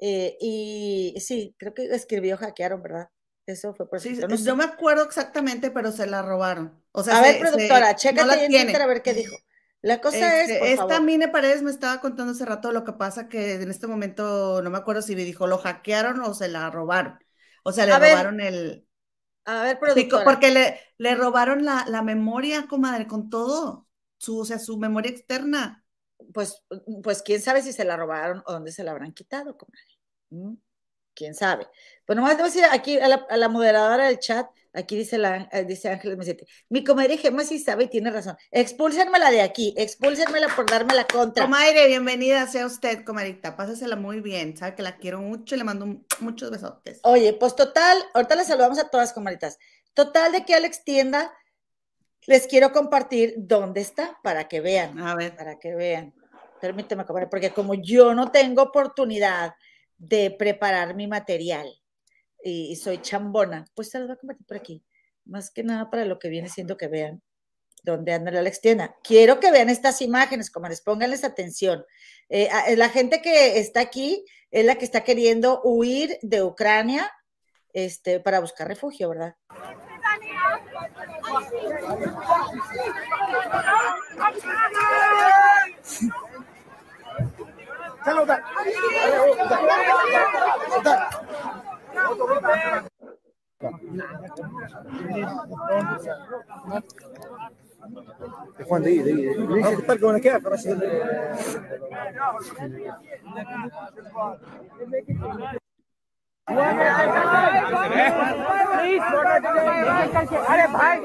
[0.00, 3.08] eh, y sí, creo que escribió hackearon, ¿verdad?
[3.46, 4.28] Eso fue por Sí, eso.
[4.28, 4.52] no sé.
[4.52, 6.82] no me acuerdo exactamente, pero se la robaron.
[6.92, 8.54] O sea, A ver, productora, se- no chécate la ahí en tiene.
[8.54, 9.36] Twitter a ver qué dijo.
[9.82, 12.84] La cosa Este, es, por esta favor, Mine Paredes me estaba contando hace rato lo
[12.84, 16.34] que pasa que en este momento no me acuerdo si me dijo lo hackearon o
[16.34, 17.18] se la robaron.
[17.64, 18.85] O sea, le A ver, robaron el...
[19.46, 20.24] a ver, productora.
[20.24, 23.88] porque le, le robaron la, la memoria, comadre, con todo.
[24.18, 25.84] Su, o sea, su memoria externa.
[26.32, 26.64] pues,
[27.02, 29.82] pues quién sabe si se la robaron o dónde se la habrán quitado, comadre.
[30.30, 30.54] ¿Mm?
[31.14, 31.68] ¿Quién sabe?
[32.06, 34.96] Pues nomás te voy a decir aquí a la, a la moderadora del chat, aquí
[34.96, 38.36] dice, la, eh, dice Ángeles Mesete, mi comadre Gemma sí sabe y tiene razón.
[38.50, 41.44] Expúlsenmela de aquí, expúlsenmela por darme la contra.
[41.44, 43.56] Comadre, bienvenida sea usted, comadrita.
[43.56, 44.56] Pásasela muy bien.
[44.56, 47.00] Sabe que la quiero mucho y le mando un- muchos besotes.
[47.02, 49.58] Oye, pues total, ahorita les saludamos a todas, comaditas.
[49.94, 51.32] Total de que Alex Tienda,
[52.26, 54.98] les quiero compartir dónde está para que vean.
[54.98, 55.34] A ver.
[55.36, 56.14] para que vean.
[56.60, 59.54] Permíteme, comadre, porque como yo no tengo oportunidad
[59.98, 61.66] de preparar mi material
[62.48, 64.84] y, soy chambona, pues se los voy a compartir por aquí.
[65.24, 67.22] Más que nada para lo que viene siendo que vean
[67.82, 68.96] dónde anda la Alex Tienda.
[69.02, 71.84] Quiero que vean estas imágenes, comadres, pónganles atención.
[72.28, 77.10] Eh, la gente que está aquí es la que está queriendo huir de Ucrania
[77.72, 79.34] este, para buscar refugio, ¿verdad?
[98.59, 100.79] يا اخوان دقيقه دقيقه ليش الفرق وانا كيف رشيد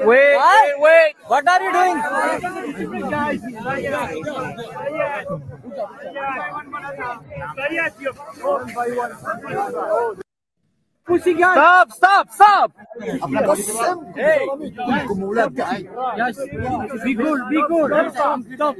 [0.05, 1.13] Wait, wait, wait.
[1.27, 1.97] What are you doing?
[11.04, 11.54] pushing guys.
[11.54, 12.72] Stop, stop, stop.
[13.00, 13.18] Hey,
[16.16, 16.36] guys,
[17.04, 17.88] be cool, be cool.
[18.10, 18.76] Stop, stop,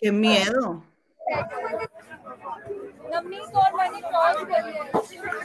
[0.00, 0.82] Qué miedo.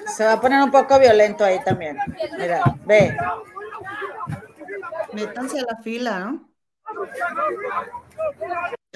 [0.07, 1.97] Se va a poner un poco violento ahí también.
[2.37, 3.15] Mira, ve.
[5.13, 6.50] Métanse a la fila, ¿no?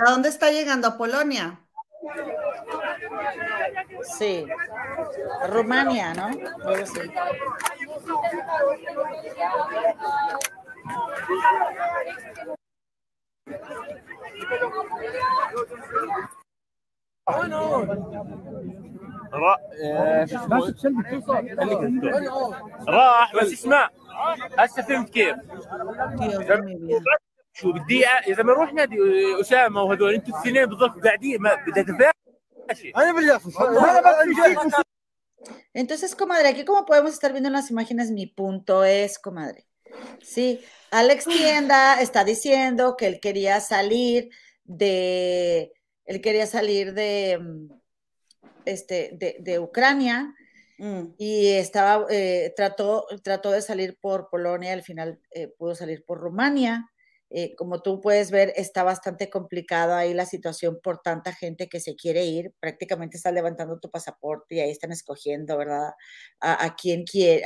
[0.00, 0.88] ¿A dónde está llegando?
[0.88, 1.60] ¿A Polonia?
[4.18, 4.46] Sí.
[5.48, 6.26] Rumania, ¿no?
[6.64, 7.00] Algo así.
[19.32, 19.56] را...
[19.84, 20.60] آه، شو اسمه؟
[21.56, 22.04] خليك انت.
[22.88, 23.88] راح بس اسمع
[24.58, 25.36] هسه فهمت كيف
[27.54, 27.84] Dios de mi vida.
[27.84, 28.96] شو بدي أ- اذا بنروح نادي
[29.40, 34.00] اسامه وهذول انتوا الاثنين بالضبط قاعدين ما بدها تفاشي انا باليافس انا
[34.64, 34.72] بس
[35.74, 39.66] Entonces, comadre, aquí como podemos estar viendo en las imágenes, mi punto es, comadre.
[40.22, 40.48] Sí,
[40.90, 44.28] Alex Tienda está diciendo que él quería salir
[44.64, 45.72] de,
[46.04, 47.72] él quería salir de, mm,
[48.74, 50.34] este, de, de Ucrania
[50.78, 51.14] Mm.
[51.18, 56.16] y estaba, eh, trató, trató de salir por Polonia, al final eh, pudo salir por
[56.20, 56.74] Rumania
[57.29, 61.79] eh, como tú puedes ver, está bastante complicado ahí la situación por tanta gente que
[61.79, 62.53] se quiere ir.
[62.59, 65.93] Prácticamente estás levantando tu pasaporte y ahí están escogiendo, ¿verdad?
[66.39, 67.43] A, quién quiere,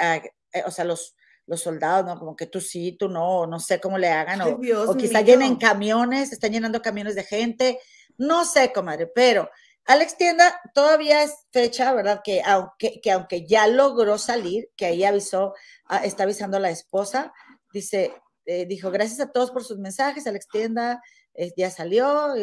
[0.54, 1.16] eh, o sea, los,
[1.46, 2.20] los soldados, ¿no?
[2.20, 5.56] Como que tú sí, tú no, no sé cómo le hagan, o, o quizá llenen
[5.56, 7.80] camiones, están llenando camiones de gente,
[8.18, 9.50] no sé, comadre, pero
[9.90, 12.22] Alex Tienda todavía es fecha, ¿verdad?
[12.24, 16.70] Que aunque, que aunque ya logró salir, que ahí avisó, ah, está avisando a la
[16.70, 17.34] esposa,
[17.74, 18.14] dice,
[18.50, 21.04] eh, dijo, gracias a todos por sus mensajes, Alex Tienda
[21.36, 22.34] eh, ya salió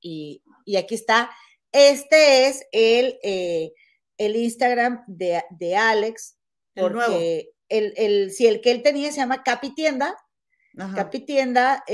[0.00, 0.42] y,
[0.76, 1.30] aquí está.
[1.70, 3.72] Este es el, eh,
[4.18, 6.36] el Instagram de, de Alex,
[6.74, 10.16] porque el, el, si el que él tenía se llama Capi Tienda,
[10.96, 11.84] Capi Tienda,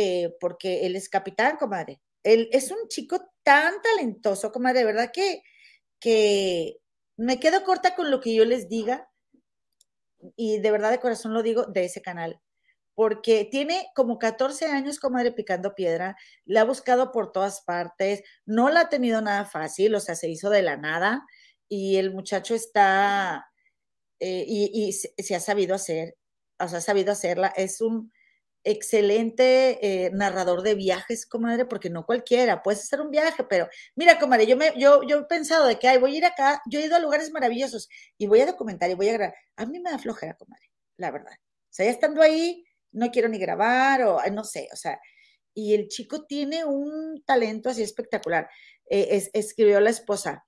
[0.40, 2.01] porque él es capitán, comadre.
[2.23, 5.42] Él es un chico tan talentoso, comadre, de verdad que,
[5.99, 6.79] que
[7.18, 9.07] me quedo corta con lo que yo les diga,
[10.35, 12.40] y de verdad de corazón lo digo, de ese canal
[12.94, 18.68] porque tiene como 14 años comadre picando piedra, la ha buscado por todas partes, no
[18.70, 21.24] la ha tenido nada fácil, o sea, se hizo de la nada
[21.68, 23.46] y el muchacho está,
[24.18, 26.16] eh, y, se, ha sabido hacer,
[26.59, 28.12] o sea, ha sabido hacerla, es un
[28.64, 34.18] excelente eh, narrador de viajes, comadre, porque no cualquiera, puedes hacer un viaje, pero mira,
[34.18, 36.81] comadre, yo, me, yo, yo he pensado de que, ay, voy a ir acá, yo
[36.81, 39.81] he ido a lugares maravillosos y voy a documentar y voy a grabar, a mí
[39.81, 41.33] me da flojera, comadre, la verdad.
[41.33, 44.98] O sea, ya estando ahí, no quiero ni grabar o no sé, o sea,
[45.55, 48.48] y el chico tiene un talento así espectacular.
[48.88, 50.44] Eh, escribió la esposa,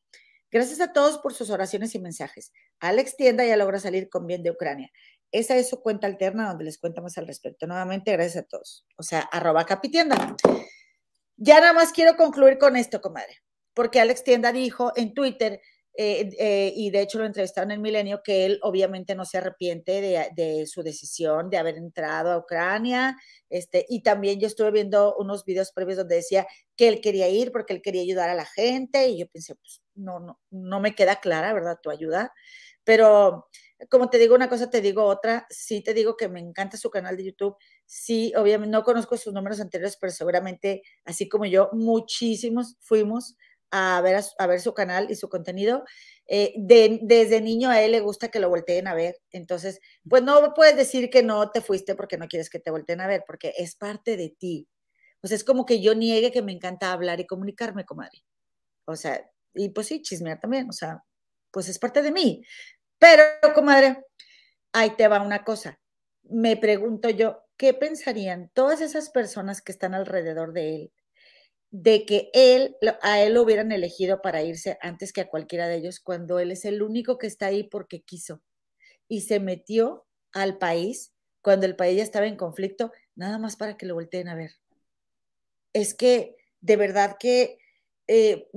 [0.51, 2.53] gracias a todos por sus oraciones y mensajes.
[2.81, 4.91] Alex Tienda ya logra salir con bien de Ucrania.
[5.31, 7.67] Esa es su cuenta alterna donde les cuentamos al respecto.
[7.67, 8.87] Nuevamente, gracias a todos.
[8.97, 10.37] O sea, arroba capitienda.
[11.37, 13.43] Ya nada más quiero concluir con esto, comadre,
[13.75, 15.61] porque Alex Tienda dijo en Twitter
[15.95, 20.01] eh, eh, y de hecho lo entrevistaron en Milenio, que él obviamente no se arrepiente
[20.35, 23.17] de, su decisión de haber entrado a Ucrania.
[23.51, 27.53] Este, y también yo estuve viendo unos videos previos donde decía que él quería ir
[27.53, 29.09] porque él quería ayudar a la gente.
[29.09, 31.79] Y yo pensé, pues no, no, no me queda clara, ¿verdad?
[31.83, 32.33] Tu ayuda.
[32.85, 33.49] Pero
[33.91, 35.47] como te digo una cosa, te digo otra.
[35.51, 37.57] Sí te digo que me encanta su canal de YouTube.
[37.87, 43.37] Sí, obviamente no conozco sus números anteriores, pero seguramente, así como yo, muchísimos fuimos
[43.73, 45.85] a ver, a, ver su canal y su contenido.
[46.29, 49.17] Eh, desde niño a él le gusta que lo volteen a ver.
[49.31, 53.01] Entonces, pues no puedes decir que no te fuiste porque no quieres que te volteen
[53.01, 54.69] a ver, porque es parte de ti.
[55.25, 58.25] Sea, es como que yo niegue que me encanta hablar y comunicarme, comadre.
[58.85, 61.03] O sea, y pues sí, chismear también, o sea,
[61.51, 62.45] pues es parte de mí.
[62.99, 64.05] Pero, comadre,
[64.73, 65.81] ahí te va una cosa.
[66.25, 70.93] Me pregunto yo, ¿qué pensarían todas esas personas que están alrededor de él?
[71.73, 75.77] De que él, a él lo hubieran elegido para irse antes que a cualquiera de
[75.77, 78.43] ellos, cuando él es el único que está ahí porque quiso
[79.09, 83.77] y se metió al país cuando el país ya estaba en conflicto, nada más para
[83.77, 84.53] que lo volteen a ver.
[85.73, 87.59] Es que de verdad que
[88.07, 88.49] eh,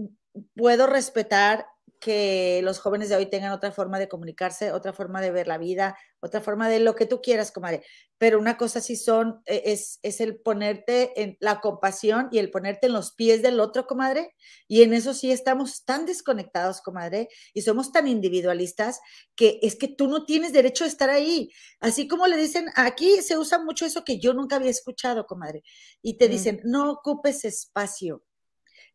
[0.56, 1.65] puedo respetar
[1.99, 5.58] que los jóvenes de hoy tengan otra forma de comunicarse, otra forma de ver la
[5.58, 7.84] vida, otra forma de lo que tú quieras, comadre.
[8.17, 12.51] Pero una cosa sí son, e, es, es el ponerte en la compasión y el
[12.51, 14.34] ponerte en los pies del otro, comadre.
[14.67, 18.99] Y en eso sí estamos tan desconectados, comadre, y somos tan individualistas
[19.36, 21.51] que es que tú no tienes derecho a estar ahí.
[21.79, 25.63] Así como le dicen, aquí se usa mucho eso que yo nunca había escuchado, comadre.
[26.01, 28.23] Y te dicen, no ocupes espacio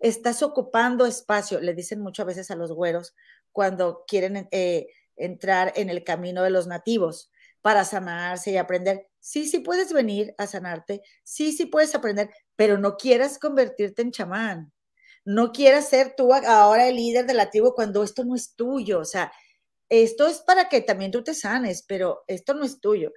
[0.00, 3.14] estás ocupando espacio, le dicen muchas veces a los güeros
[3.52, 7.30] cuando quieren eh, entrar en el camino de los nativos
[7.62, 9.08] para sanarse y aprender.
[9.20, 14.12] Sí, sí puedes venir a sanarte, sí, sí puedes aprender, pero no quieras convertirte en
[14.12, 14.72] chamán.
[15.24, 19.00] No quieras ser tú ahora el líder de la tribu cuando esto no es tuyo.
[19.00, 19.30] O sea,
[19.90, 23.12] esto es para que también tú te sanes, pero esto no es tuyo.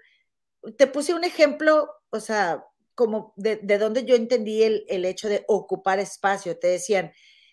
[0.77, 2.65] Te puse un ejemplo, o sea,
[2.95, 6.57] como de, de donde yo entendí el, el, hecho de ocupar espacio.
[6.57, 7.11] Te decían,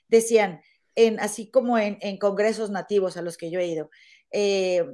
[0.08, 0.60] decían,
[0.94, 3.90] en, así como en, en congresos nativos a los que yo he ido,
[4.30, 4.84] eh,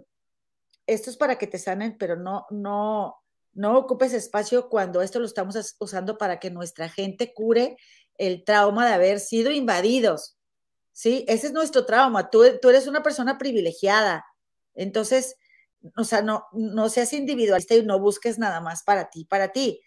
[0.86, 3.16] esto es para que te sanen, pero no, no,
[3.52, 7.76] no ocupes espacio cuando esto lo estamos usando para que nuestra gente cure
[8.18, 10.38] el trauma de haber sido invadidos.
[10.92, 11.26] ¿Sí?
[11.28, 12.30] Ese es nuestro trauma.
[12.30, 14.24] Tú, tú eres una persona privilegiada.
[14.74, 15.36] Entonces,
[15.96, 19.82] o sea, no, no seas individualista y no busques nada más para ti, para ti.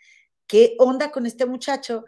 [0.49, 2.05] ¿Qué onda con este muchacho?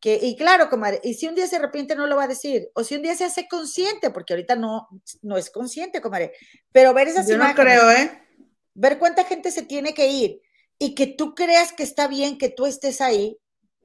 [0.00, 2.70] Que, y claro, comadre, y si un día se arrepiente no lo va a decir,
[2.74, 4.88] o si un día se hace consciente, porque ahorita no,
[5.20, 6.32] no es consciente, comadre,
[6.72, 8.26] pero ver esas Yo no creo, ¿eh?
[8.74, 10.40] Ver cuánta gente se tiene que ir
[10.78, 13.38] y que tú creas que está bien que tú estés ahí,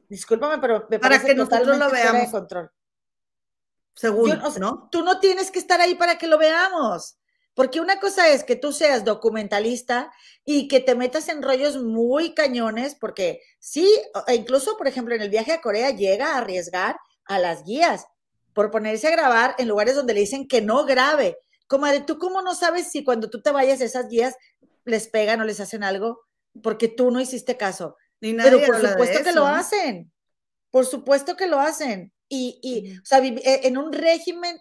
[0.08, 2.22] discúlpame, pero me para que nosotros lo veamos.
[2.22, 2.72] De control.
[3.94, 4.88] Según, ¿no?
[4.90, 7.18] Tú no tienes que estar ahí para que lo veamos.
[7.58, 10.12] Porque una cosa es que tú seas documentalista
[10.46, 13.92] y que te metas en rollos muy cañones, porque sí,
[14.28, 18.06] e incluso, por ejemplo, en el viaje a Corea llega a arriesgar a las guías
[18.54, 21.40] por ponerse a grabar en lugares donde le dicen que no grabe.
[21.66, 24.36] Comadre, ¿tú cómo no sabes si cuando tú te vayas esas guías
[24.86, 26.20] les pegan o les hacen algo?
[26.62, 27.98] Porque tú no hiciste caso.
[28.20, 30.14] Pero por supuesto que lo hacen.
[30.70, 32.14] Por supuesto que lo hacen.
[32.30, 34.60] Y, y o sea, eh, en un régimen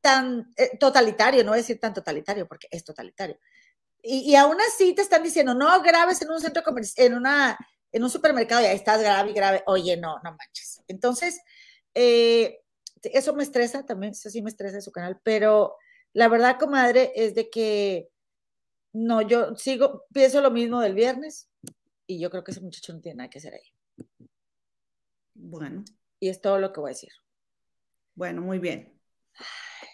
[0.00, 3.38] tan eh, totalitario, no voy a decir tan totalitario porque es totalitario.
[4.02, 7.58] Y, y, aún así te están diciendo, no grabes en un centro comercial, en, una,
[7.90, 9.62] en un supermercado y ahí estás grave y grave.
[9.66, 10.82] Oye, no, no manches.
[10.86, 11.40] Entonces,
[11.94, 12.60] eh,
[13.02, 15.76] eso me estresa también, eso sí me estresa su canal, pero
[16.12, 18.08] la verdad, comadre, es de que
[18.92, 21.48] no, yo sigo, pienso lo mismo del viernes
[22.06, 24.18] y yo creo que ese muchacho no tiene nada que hacer ahí.
[25.34, 25.84] Bueno.
[26.20, 27.12] Y es todo lo que voy a decir.
[28.14, 28.97] Bueno, muy bien.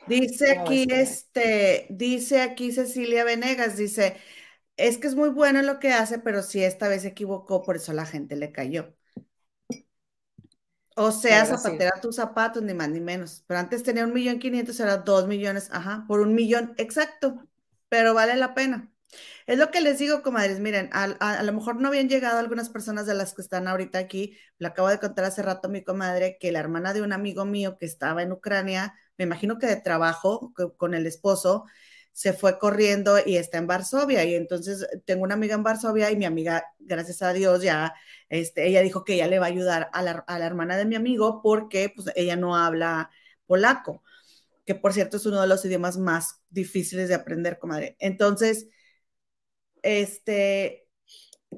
[0.07, 4.17] Dice aquí, este, dice aquí Cecilia Venegas, dice,
[4.77, 7.77] es que es muy bueno lo que hace, pero si esta vez se equivocó, por
[7.77, 8.95] eso la gente le cayó.
[10.97, 13.43] O sea, zapatera tus zapatos, ni más ni menos.
[13.47, 17.49] Pero antes tenía un millón quinientos, ahora dos millones, ajá, por un millón exacto,
[17.89, 18.91] pero vale la pena.
[19.47, 23.07] Es lo que les digo, comadres, miren, a, lo mejor no habían llegado algunas personas
[23.07, 24.37] de las que están ahorita aquí.
[24.59, 27.45] Le acabo de contar hace rato a mi comadre que la hermana de un amigo
[27.45, 31.67] mío que estaba en Ucrania, me imagino que de trabajo con el esposo,
[32.15, 34.25] se fue corriendo y está en Varsovia.
[34.25, 37.95] Y entonces tengo una amiga en Varsovia y mi amiga, gracias a Dios, ya,
[38.29, 41.43] este, ella dijo que ella le va a ayudar a la, hermana de mi amigo
[41.43, 43.11] porque pues, ella no habla
[43.47, 44.03] polaco,
[44.67, 47.97] que por cierto es uno de los idiomas más difíciles de aprender, comadre.
[48.01, 48.69] Entonces,
[49.83, 50.84] este,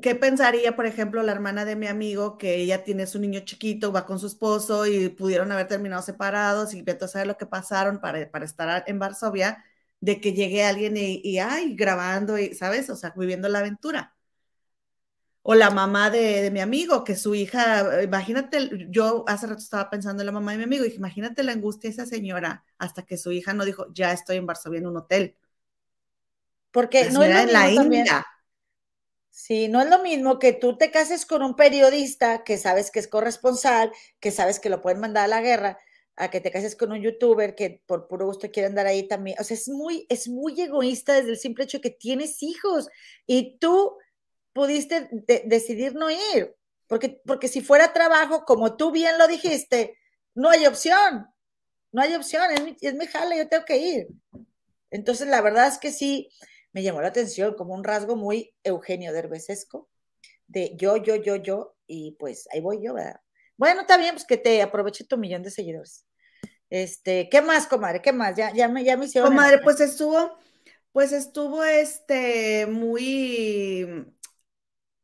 [0.00, 3.92] ¿qué pensaría, por ejemplo, la hermana de mi amigo que ella tiene su niño chiquito,
[3.92, 7.46] va con su esposo y pudieron haber terminado separados y vete a saber lo que
[7.46, 9.64] pasaron para, para estar en Varsovia,
[10.00, 12.90] de que llegue alguien y, y, ay, grabando, y, ¿sabes?
[12.90, 14.14] O sea, viviendo la aventura.
[15.42, 19.88] O la mamá de, de, mi amigo, que su hija, imagínate, yo hace rato estaba
[19.90, 22.64] pensando en la mamá de mi amigo, y dije, imagínate la angustia de esa señora
[22.78, 25.36] hasta que su hija no dijo, ya estoy en Varsovia en un hotel.
[26.72, 28.26] Porque no es lo la India.
[29.38, 33.00] Sí, no es lo mismo que tú te cases con un periodista que sabes que
[33.00, 35.78] es corresponsal, que sabes que lo pueden mandar a la guerra,
[36.16, 39.36] a que te cases con un youtuber que por puro gusto quiere andar ahí también.
[39.38, 42.88] O sea, es muy, es muy egoísta desde el simple hecho de que tienes hijos
[43.26, 43.98] y tú
[44.54, 45.10] pudiste
[45.44, 46.56] decidir no ir.
[46.86, 49.98] Porque, porque si fuera trabajo, como tú bien lo dijiste,
[50.34, 51.26] no hay opción.
[51.92, 54.06] No hay opción, es mi, es mi jale, yo tengo que ir.
[54.90, 56.30] Entonces, la verdad es que sí,
[56.72, 59.88] me llamó la atención como un rasgo muy Eugenio Derbezesco,
[60.46, 63.20] de yo, yo, yo, yo, y pues ahí voy yo, ¿verdad?
[63.56, 66.06] Bueno, está bien, pues que te aproveche tu millón de seguidores.
[66.68, 68.02] Este, ¿qué más, comadre?
[68.02, 68.36] ¿Qué más?
[68.36, 69.30] Ya, ya me, ya me hicieron.
[69.30, 70.36] Comadre, pues estuvo,
[70.92, 74.06] pues estuvo este muy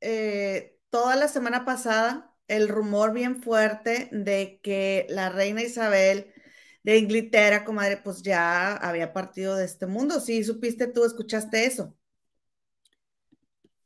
[0.00, 6.31] eh, toda la semana pasada el rumor bien fuerte de que la reina Isabel
[6.82, 10.20] de Inglaterra, comadre, pues ya había partido de este mundo.
[10.20, 11.94] Sí, supiste tú, escuchaste eso.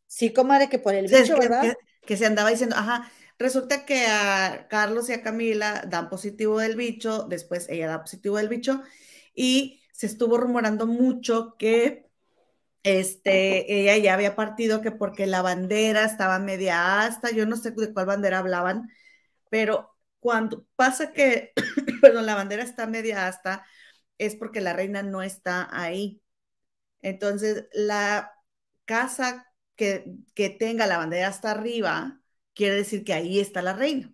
[0.06, 1.74] Sí, comadre, que por el bicho, ¿verdad?
[2.06, 6.76] Que, se andaba diciendo, ajá, resulta que a Carlos y a Camila dan positivo del
[6.76, 8.82] bicho, después ella da positivo del bicho,
[9.34, 12.06] y se estuvo rumorando mucho que
[12.82, 17.72] este, ella ya había partido, que porque la bandera estaba media hasta, yo no sé
[17.72, 18.88] de cuál bandera hablaban,
[19.50, 19.95] pero
[20.26, 21.52] cuando pasa que,
[22.02, 23.64] perdón, la bandera está media hasta,
[24.18, 26.20] es porque la reina no está ahí.
[27.00, 28.32] Entonces, la
[28.86, 32.20] casa que, que tenga la bandera hasta arriba,
[32.54, 34.12] quiere decir que ahí está la reina.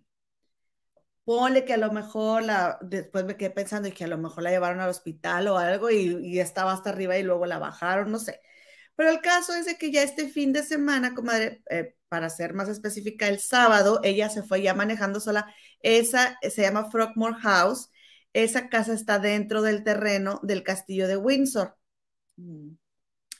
[1.25, 4.43] Ponle que a lo mejor la, después me quedé pensando y que a lo mejor
[4.43, 8.11] la llevaron al hospital o algo y, y estaba hasta arriba y luego la bajaron,
[8.11, 8.39] no sé.
[8.95, 12.53] Pero el caso es de que ya este fin de semana, comadre, eh, para ser
[12.53, 15.53] más específica, el sábado, ella se fue ya manejando sola.
[15.83, 17.89] Esa se llama Frogmore House.
[18.33, 21.77] Esa casa está dentro del terreno del castillo de Windsor.
[22.37, 22.71] Mm.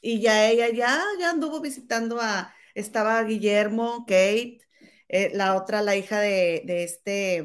[0.02, 4.60] Y ya ella ya, ya anduvo visitando a, estaba Guillermo, Kate,
[5.10, 7.44] eh, la otra, la hija de, de este,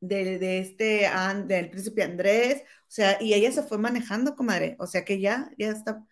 [0.00, 1.08] de, de este,
[1.46, 5.50] del príncipe Andrés, o sea, y ella se fue manejando, comadre, o sea que ya,
[5.58, 6.04] ya está,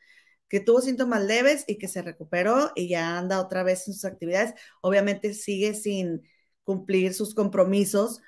[0.49, 4.05] que tuvo síntomas leves y que se recuperó y ya anda otra vez en sus
[4.05, 4.55] actividades.
[4.83, 6.23] Obviamente sigue sin
[6.65, 8.21] cumplir sus compromisos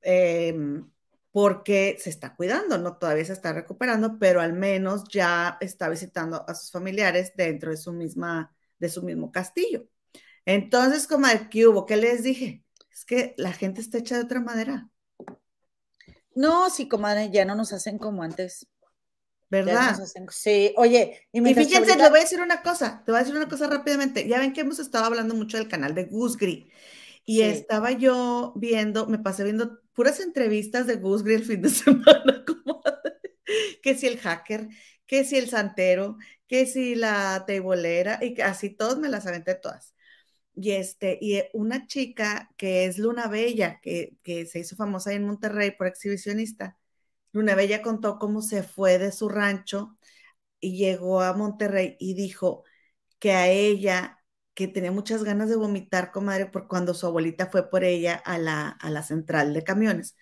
[0.00, 0.88] em,
[1.30, 2.98] porque se está cuidando, ¿no?
[2.98, 7.76] Todavía se está recuperando, pero al menos ya está visitando a sus familiares dentro de
[7.76, 9.86] su misma, de su mismo castillo.
[10.44, 11.86] Entonces, como ¿qué hubo?
[11.86, 12.64] ¿Qué les dije?
[12.92, 14.88] Es que la gente está hecha de otra manera.
[16.34, 18.66] No, sí, comadre, ya no nos hacen como antes.
[19.52, 19.98] ¿verdad?
[20.30, 23.50] Sí, oye, y, fíjense, le voy a decir una cosa, te voy a decir una
[23.50, 24.26] cosa rápidamente.
[24.26, 26.70] Ya ven que hemos estado hablando mucho del canal de Gusgri.
[27.24, 32.44] Y estaba yo viendo, me pasé viendo puras entrevistas de Gusgri el fin de semana,
[32.46, 32.82] como
[33.82, 34.68] que si el hacker,
[35.06, 36.16] que si el santero,
[36.48, 39.94] que si la teibolera, y así todos me las aventé todas.
[40.54, 45.24] Y este, y una chica que es Luna Bella, que, que se hizo famosa en
[45.26, 46.78] Monterrey por exhibicionista,
[47.32, 49.96] Luna Bella contó cómo se fue de su rancho
[50.60, 52.64] y llegó a Monterrey y dijo
[53.18, 54.21] que a ella,
[54.54, 58.38] que tenía muchas ganas de vomitar, comadre, por cuando su abuelita fue por ella a
[58.38, 60.16] la, a la central de camiones,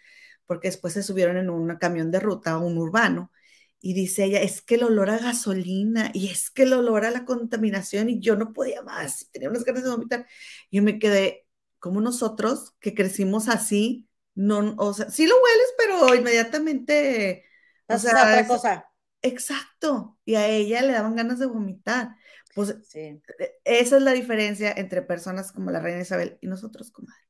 [0.46, 3.32] porque después se subieron en un camión de ruta, un urbano,
[3.80, 7.10] y dice ella, es que el olor a gasolina y es que el olor a
[7.10, 10.26] la contaminación y yo no podía más, tenía unas ganas de vomitar.
[10.70, 11.46] Yo me quedé
[11.78, 17.44] como nosotros que crecimos así, no, o sea, sí lo hueles, pero inmediatamente.
[17.88, 18.86] O sea, otra cosa.
[19.22, 20.18] Exacto.
[20.24, 22.16] Y a ella le daban ganas de vomitar.
[22.54, 23.20] Pues sí.
[23.38, 27.22] E, esa es la diferencia entre personas como la reina Isabel y nosotros, comadre.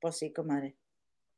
[0.00, 0.76] Pues sí, comadre.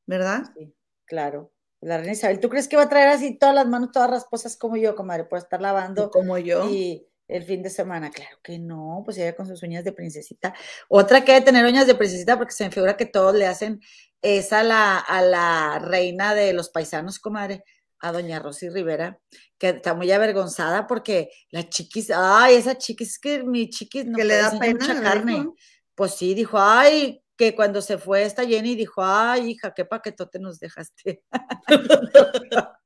[0.06, 0.44] ¿Verdad?
[0.56, 0.74] Sí,
[1.04, 1.52] claro.
[1.80, 4.56] La reina Isabel, ¿tú crees que va a traer así todas las manos todas rasposas
[4.56, 6.10] como yo, comadre, por estar lavando?
[6.10, 6.70] Como yo.
[6.70, 10.54] Y el fin de semana, claro que no, pues ella con sus uñas de princesita.
[10.88, 13.80] Otra que debe tener uñas de princesita porque se me figura que todos le hacen
[14.22, 17.64] es a la, a la reina de los paisanos, comadre,
[17.98, 19.20] a doña Rosy Rivera,
[19.58, 24.24] que está muy avergonzada porque la chiquis, ay, esa chiquis, que mi chiquis no que
[24.24, 25.48] le da pena mucha carne.
[25.94, 30.38] Pues sí, dijo, ay, que cuando se fue esta Jenny dijo, ay, hija, qué paquetote
[30.38, 31.22] nos dejaste.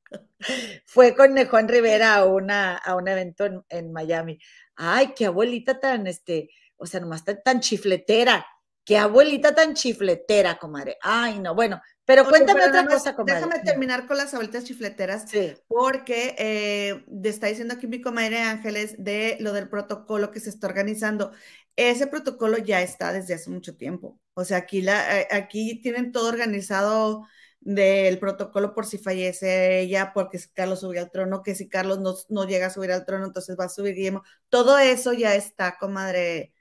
[0.87, 4.39] fue con Juan Rivera a, una, a un evento en, en, Miami.
[4.77, 8.47] Ay, qué abuelita tan, este, o sea, nomás tan, tan chifletera.
[8.91, 10.99] Qué abuelita tan chifletera, comadre.
[11.01, 13.35] Ay, no, bueno, pero cuéntame otra cosa, comadre.
[13.37, 15.55] Déjame terminar con las abuelitas chifleteras, sí.
[15.69, 20.67] porque eh, está diciendo aquí mi comadre Ángeles de lo del protocolo que se está
[20.67, 21.31] organizando.
[21.77, 24.19] Ese protocolo ya está desde hace mucho tiempo.
[24.35, 27.29] O sea, aquí, la, eh, aquí tienen todo organizado
[27.61, 32.01] del protocolo por si fallece ella, porque si Carlos sube al trono, que si Carlos
[32.01, 34.25] no, no, llega a subir al trono, entonces va a subir Guillermo.
[34.49, 36.53] Todo eso ya está, comadre,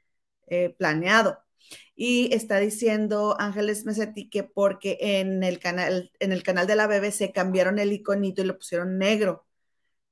[0.45, 1.39] eh, planeado.
[2.02, 6.88] Y está diciendo Ángeles Mesetti que porque en el canal, en el canal de la
[6.88, 9.45] BBC cambiaron el iconito y lo pusieron negro,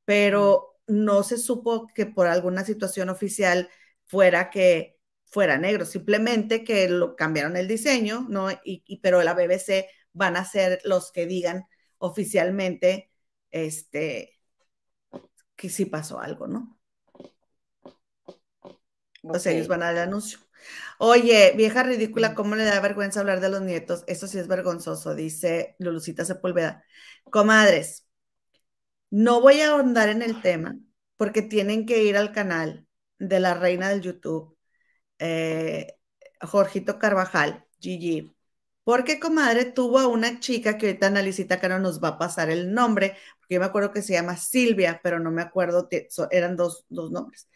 [0.06, 3.70] pero no se supo que por alguna situación oficial
[4.06, 8.52] fuera que fuera negro, simplemente que lo cambiaron el diseño, ¿no?
[8.52, 11.68] Y, y pero la BBC van a ser los que digan
[12.00, 13.12] oficialmente
[13.50, 14.42] este
[15.56, 16.78] que sí pasó algo, ¿no?
[19.24, 20.40] O sea, ellos van a dar el anuncio.
[20.99, 24.03] Oye, vieja ridícula, ¿cómo le da vergüenza hablar de los nietos?
[24.08, 26.84] Eso sí es vergonzoso, dice Lulucita Sepúlveda.
[27.32, 28.08] Comadres,
[29.10, 30.78] no voy a ahondar en el tema
[31.18, 32.88] porque tienen que ir al canal
[33.20, 34.58] de la reina del YouTube,
[35.20, 35.95] eh,
[36.41, 38.36] Jorgito Carvajal, Gigi,
[38.86, 42.74] porque comadre tuvo a una chica que ahorita Analicita no nos va a pasar el
[42.74, 45.89] nombre, porque yo me acuerdo que se llama Silvia, pero no me acuerdo,
[46.32, 47.49] eran dos, dos nombres.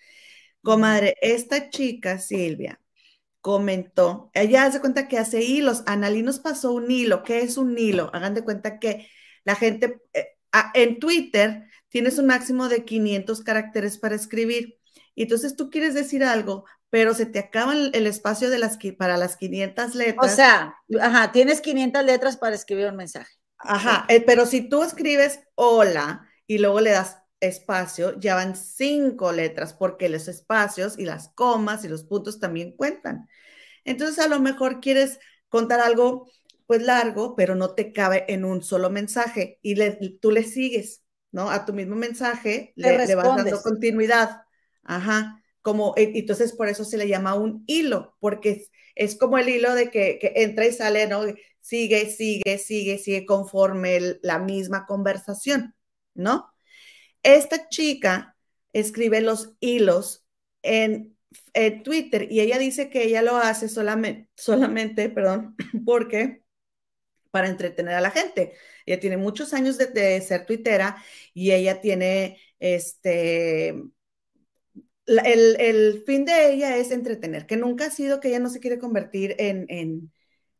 [0.64, 2.81] Comadre, esta chica, Silvia,
[3.42, 7.78] comentó, ella hace cuenta que hace hilos, Analí nos pasó un hilo, ¿qué es un
[7.78, 8.10] hilo?
[8.14, 9.10] Hagan de cuenta que
[9.44, 10.38] la gente, eh,
[10.74, 14.80] en Twitter tienes un máximo de 500 caracteres para escribir,
[15.16, 19.18] y entonces tú quieres decir algo, pero se te acaba el, espacio de las, para
[19.18, 20.32] las 500 letras.
[20.32, 23.34] O sea, ajá, tienes 500 letras para escribir un mensaje.
[23.58, 29.32] Ajá, eh, pero si tú escribes hola y luego le das espacio, ya van cinco
[29.32, 33.28] letras, porque los espacios y las comas y los puntos también cuentan.
[33.84, 35.20] Entonces, a lo mejor quieres
[35.50, 36.30] contar algo
[36.68, 39.76] pues largo, pero no te cabe en un solo mensaje y
[40.20, 41.50] tú le sigues, ¿no?
[41.50, 44.44] A tu mismo mensaje le, vas dando continuidad.
[44.84, 49.50] Ajá, como, e, entonces por eso se le llama un hilo, porque es, como el
[49.50, 51.24] hilo de que, que, entra y sale, ¿no?
[51.60, 55.76] Sigue, sigue, sigue, sigue conforme la misma conversación,
[56.14, 56.51] ¿no?
[57.24, 58.36] Esta chica
[58.74, 60.26] escribe los hilos
[60.62, 61.18] en,
[61.84, 65.56] Twitter y ella dice que ella lo hace solamente, solamente, perdón,
[65.86, 66.44] porque
[67.32, 68.54] para entretener a la gente.
[68.86, 71.02] Ella tiene muchos años de, ser tuitera
[71.34, 73.82] y ella tiene este
[75.08, 78.80] el, fin de ella es entretener, que nunca ha sido que ella no se quiere
[78.80, 80.12] convertir en,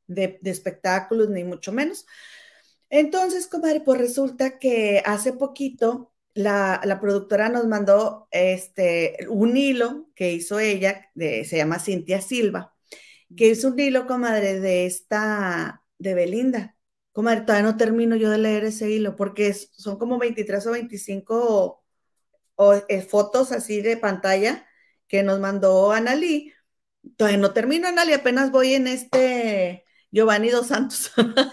[0.08, 2.06] de, de, espectáculos, ni mucho menos.
[2.90, 10.32] Entonces, comadre, pues resulta que hace poquito la, productora nos mandó este, un hilo que
[10.34, 12.74] hizo ella, de, se llama Cintia Silva,
[13.36, 16.76] que hizo un hilo, comadre, de esta, de Belinda.
[17.12, 21.84] Comadre, todavía no termino yo de leer ese hilo porque son como 23 o 25
[22.56, 24.68] o, eh, fotos así de pantalla
[25.08, 26.54] que nos mandó Analí.
[27.18, 31.12] Todavía no termino, Analí, apenas voy en este Giovanni Dos Santos.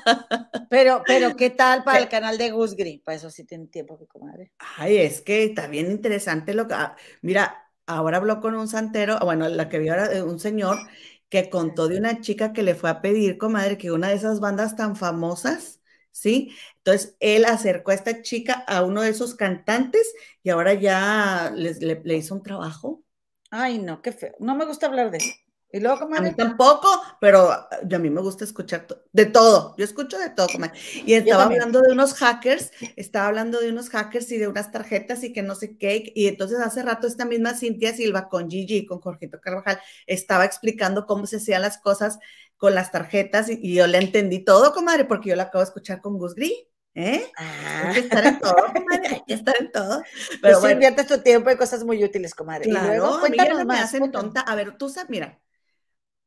[0.68, 3.02] Pero, pero, ¿qué tal para el canal de Gus Gris?
[3.02, 4.52] Para eso sí tiene tiempo, mi comadre.
[4.58, 6.74] Ay, es que está bien interesante lo que.
[6.74, 10.86] ah, Mira, ahora habló con un santero, bueno, la que vio eh, un señor
[11.28, 14.40] que contó de una chica que le fue a pedir, comadre, que una de esas
[14.40, 15.80] bandas tan famosas,
[16.10, 16.54] ¿sí?
[16.78, 21.82] Entonces él acercó a esta chica a uno de esos cantantes y ahora ya les-
[21.82, 23.04] le, le hizo un trabajo.
[23.50, 24.34] Ay, no, qué feo.
[24.40, 25.34] No me gusta hablar de eso.
[25.72, 26.88] Y luego, A mí comadre, tampoco,
[27.20, 29.74] pero ah, a mí me gusta escuchar to- de todo.
[29.78, 30.76] Yo escucho de todo, comadre.
[31.04, 35.22] Y estaba hablando de unos hackers, estaba hablando de unos hackers y de unas tarjetas
[35.22, 36.12] y que no sé qué.
[36.16, 41.06] Y entonces hace rato esta misma Cintia Silva con Gigi, con Jorgito Carvajal, estaba explicando
[41.06, 42.18] cómo se hacían las cosas
[42.56, 45.68] con las tarjetas y, y yo le entendí todo, comadre, porque yo la acabo de
[45.68, 46.52] escuchar con Gus Gris.
[46.94, 47.36] ¿Eh?
[47.36, 50.02] ah, Hay que estar en todo, comadre, hay que estar en todo.
[50.40, 52.66] pues Pero bueno, inviertes tu tiempo en cosas muy útiles, comadre.
[52.70, 53.80] y Claro, luego, mí ya cuéntanos no me más.
[53.80, 54.40] hacen tonta.
[54.42, 55.40] A ver, tú sabes, mira,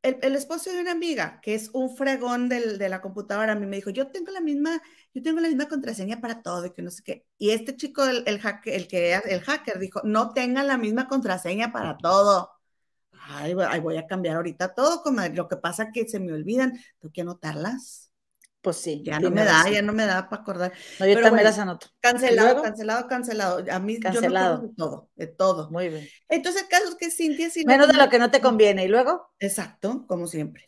[0.03, 3.65] el, esposo de una amiga, que es un fregón del- de la computadora, a mí
[3.67, 4.81] me dijo, yo tengo la misma,
[5.13, 7.25] yo tengo la misma contraseña para todo y que no sé qué.
[7.37, 11.07] Y este chico, el, el hacker, el que el hacker dijo, no tengan la misma
[11.07, 12.51] contraseña para todo.
[13.13, 15.35] Ay, voy a cambiar ahorita todo, comadre.
[15.35, 18.10] Lo que pasa es que se me olvidan, tengo que anotarlas.
[18.61, 19.01] Pues sí.
[19.03, 20.71] Ya no me da, ya no me da para acordar.
[20.99, 21.87] No, yo Pero también bueno, las anoto.
[21.99, 23.65] Cancelado, cancelado, cancelado.
[23.71, 24.61] A mí yo me Cancelado.
[24.61, 25.71] de todo, de todo.
[25.71, 26.07] Muy bien.
[26.29, 28.85] Entonces el caso es que Cintia Silva Menos de como- lo que no te conviene.
[28.85, 30.67] Y luego, Exacto, como siempre.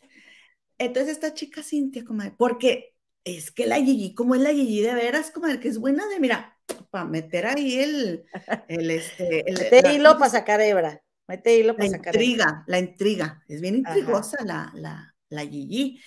[0.78, 4.92] Entonces esta chica Cintia, comadre, porque es que la Gigi, como es la Gigi de
[4.94, 6.58] veras, comadre, que es buena de, mira,
[6.90, 8.24] para meter ahí el,
[8.68, 11.00] el, este, el- mete la- hilo para sacar hebra.
[11.28, 12.24] Mete hilo la para sacar hebra.
[12.24, 13.96] intriga, la intriga, es bien Ajá.
[13.98, 16.00] intrigosa la, la, la Gigi.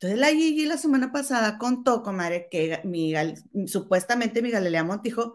[0.00, 3.14] Entonces la Gigi la semana pasada contó, comadre, que mi,
[3.66, 5.34] supuestamente mi Galilea Montijo,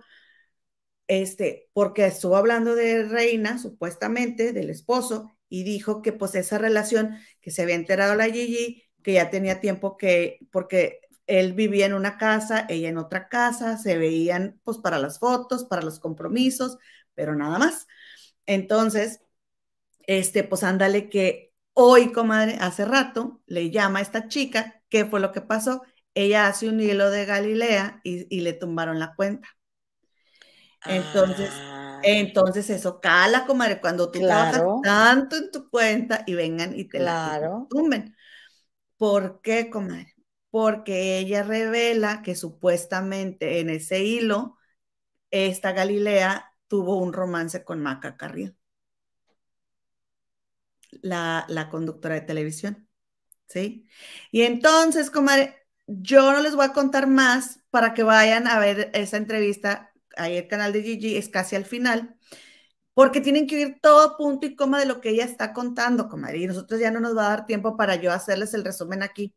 [1.08, 7.18] este, porque estuvo hablando de Reina, supuestamente, del esposo, y dijo que pues esa relación
[7.42, 11.94] que se había enterado la Gigi, que ya tenía tiempo que, porque él vivía en
[11.94, 16.78] una casa, ella en otra casa, se veían pues para las fotos, para los compromisos,
[17.14, 17.88] pero nada más.
[18.46, 19.22] Entonces,
[20.08, 25.22] este, pues ándale que hoy, comadre, hace rato, le llama a esta chica, ¿qué fue
[25.22, 25.84] lo que pasó?
[26.16, 29.50] Ella hace un hilo de Galilea y, y le tumbaron la cuenta.
[30.86, 36.78] Entonces, Ah, Entonces eso cala, comadre, cuando tú trabajas tanto en tu cuenta y vengan
[36.80, 37.70] y te la Claro.
[37.70, 38.16] tumben.
[38.98, 40.16] ¿Por qué, comadre?
[40.52, 44.58] Porque ella revela que supuestamente en ese hilo,
[45.32, 48.54] esta Galilea tuvo un romance con Maca Carrillo,
[51.02, 52.88] la, conductora de televisión.
[53.48, 53.88] ¿Sí?
[54.32, 55.56] Y entonces, comadre,
[55.88, 59.94] yo no les voy a contar más para que vayan a ver esa entrevista.
[60.18, 62.18] Ahí el canal de Gigi es casi al final,
[62.94, 66.40] porque tienen que oír todo punto y coma de lo que ella está contando, comadre.
[66.40, 69.36] Y nosotros ya no nos va a dar tiempo para yo hacerles el resumen aquí.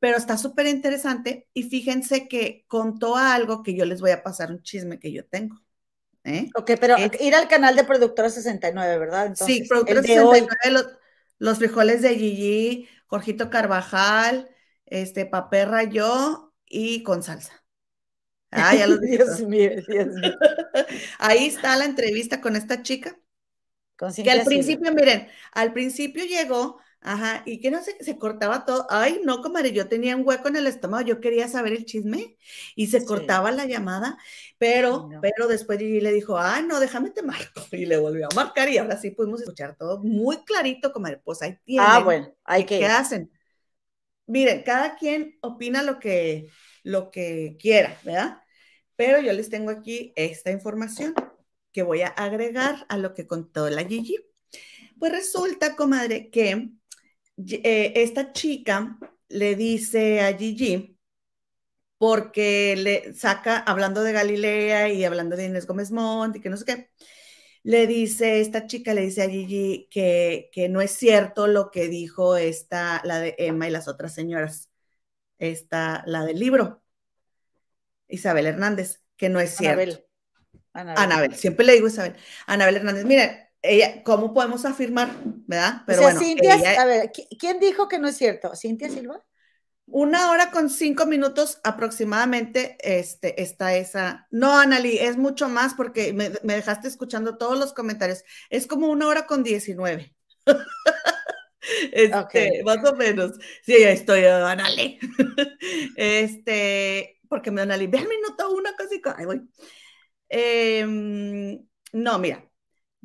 [0.00, 4.50] Pero está súper interesante y fíjense que contó algo que yo les voy a pasar
[4.52, 5.60] un chisme que yo tengo.
[6.28, 6.54] ¿Eh?
[6.54, 9.26] Ok, pero Es- ir al canal de Productora 69, ¿verdad?
[9.26, 10.48] Entonces, sí, productora el de hoy.
[10.48, 10.86] 69, los,
[11.38, 14.50] los frijoles de Gigi, Jorgito Carvajal,
[14.86, 17.64] este, Paperra yo y con salsa.
[18.50, 19.42] Ah, ya los dije Dios todos.
[19.42, 20.34] mío, Dios mío.
[21.18, 23.18] Ahí está la entrevista con esta chica.
[23.96, 28.64] Con Que al principio, miren, al principio llegó, ajá, y que no sé, se cortaba
[28.64, 28.86] todo.
[28.90, 32.36] Ay, no, comadre, yo tenía un hueco en el estómago, yo quería saber el chisme
[32.76, 33.06] y se Sí.
[33.06, 34.18] cortaba la llamada,
[34.58, 35.20] pero, Ay, no.
[35.20, 37.62] pero después Gigi le dijo, ay, no, déjame te marco.
[37.70, 41.18] Y le volvió a marcar y ahora sí pudimos escuchar todo muy clarito, comadre.
[41.24, 41.92] Pues ahí tienen.
[41.92, 43.30] Ah, bueno, hay que ¿Qué hacen?
[44.26, 46.48] Miren, cada quien opina lo que,
[46.82, 48.42] lo que quiera, ¿verdad?
[48.96, 51.14] Pero yo les tengo aquí esta información
[51.72, 54.16] que voy a agregar a lo que contó la Gigi.
[54.98, 56.70] Pues resulta, comadre, que
[57.46, 60.98] eh, esta chica le dice a Gigi,
[61.98, 66.56] porque le saca, hablando de Galilea y hablando de Inés Gómez Montt y que no
[66.56, 66.90] sé qué,
[67.64, 71.88] le dice, esta chica le dice a Gigi que, que no es cierto lo que
[71.88, 74.70] dijo esta, la de Emma y las otras señoras,
[75.38, 76.82] esta, la del libro,
[78.08, 79.82] Isabel Hernández, que no es cierto.
[79.82, 80.04] Anabel.
[80.72, 81.02] Anabel.
[81.02, 82.14] Anabel, siempre le digo Isabel.
[82.46, 85.10] Anabel Hernández, miren, ella, ¿cómo podemos afirmar,
[85.46, 85.82] verdad?
[85.88, 88.54] o sea, bueno, Cintia, ella- a ver, ¿qui- ¿quién dijo que no es cierto?
[88.54, 89.24] ¿Cintia Silva?
[89.86, 94.26] una hora con cinco minutos aproximadamente este, está esa.
[94.30, 98.22] No, Anali, es mucho más porque me, me dejaste escuchando todos los comentarios.
[98.50, 100.14] Es como una hora con diecinueve.
[101.92, 102.34] Este, Ok.
[102.64, 103.32] más o menos.
[103.62, 104.98] Sí, ya estoy, Anali.
[105.96, 109.14] Este, porque me Anali, ve al minuto una cosita.
[109.18, 109.42] Ahí voy.
[110.28, 112.47] Em, No, mira,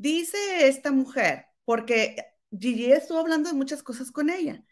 [0.03, 2.17] dice esta mujer, porque
[2.51, 4.63] Gigi estuvo hablando de muchas cosas con ella.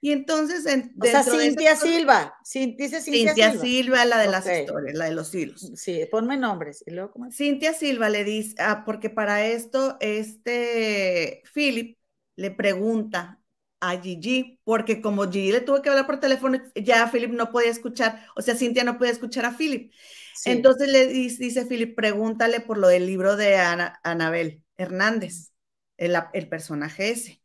[0.00, 2.36] Y entonces, en, O sea, de Cintia Silva.
[2.44, 3.64] Dice Cintia, Cintia Silva.
[3.64, 5.72] Silva, la de las historias, la de los hilos.
[5.76, 6.84] Sí, ponme nombres.
[6.86, 7.14] Y luego.
[7.32, 11.96] Cintia Silva le dice, ah, porque para esto, este Philip
[12.36, 13.40] le pregunta
[13.80, 17.70] a Gigi, porque como Gigi le tuvo que hablar por teléfono, ya Philip no podía
[17.70, 19.90] escuchar, o sea, Cintia no podía escuchar a Philip.
[20.34, 20.50] Sí.
[20.50, 25.52] Entonces le dice, dice Philip, pregúntale por lo del libro de Ana, Anabel Hernández,
[25.96, 27.42] el, personaje ese.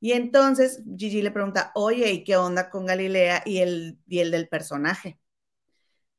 [0.00, 4.30] Y entonces Gigi le pregunta, oye, ¿y qué onda con Galilea y el, y el
[4.32, 5.18] del personaje?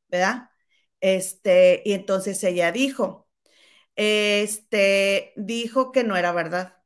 [0.10, 0.50] ¿Verdad?
[1.02, 3.28] Este, y entonces ella dijo,
[3.96, 6.78] este, dijo que no era verdad.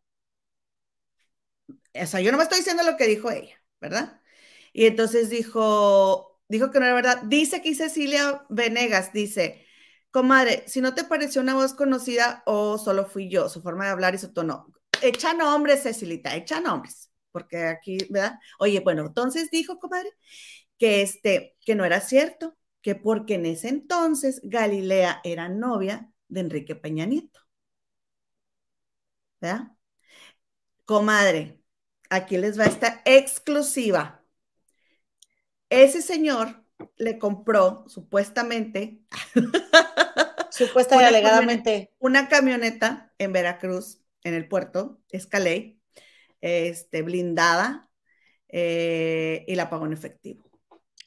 [1.93, 4.21] O sea, yo no me estoy diciendo lo que dijo ella, ¿verdad?
[4.73, 7.23] Y entonces dijo, dijo que no era verdad.
[7.25, 9.66] Dice aquí Cecilia Venegas, dice,
[10.11, 13.91] comadre, si no te pareció una voz conocida o solo fui yo, su forma de
[13.91, 14.67] hablar y su tono.
[15.01, 18.39] Echa nombres, Cecilita, echa nombres, porque aquí, ¿verdad?
[18.59, 20.11] Oye, bueno, entonces dijo, comadre,
[20.77, 26.41] que este, que no era cierto, que porque en ese entonces Galilea era novia de
[26.41, 27.39] Enrique Peña Nieto.
[29.41, 29.71] ¿Verdad?
[30.85, 31.61] Comadre,
[32.09, 34.23] aquí les va esta exclusiva.
[35.69, 36.63] Ese señor
[36.97, 39.01] le compró supuestamente
[40.51, 41.93] Supuesta y una alegadamente.
[41.99, 45.79] una camioneta en Veracruz, en el puerto, Escalé,
[46.41, 47.89] este, blindada,
[48.49, 50.49] eh, y la pagó en efectivo.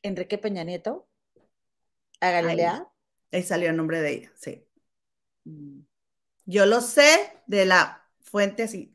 [0.03, 1.09] Enrique Peña Nieto.
[2.21, 2.87] A Galilea.
[3.33, 4.67] Ahí salió el nombre de ella, sí.
[5.45, 5.81] Mm.
[6.45, 8.95] Yo lo sé de la fuente así,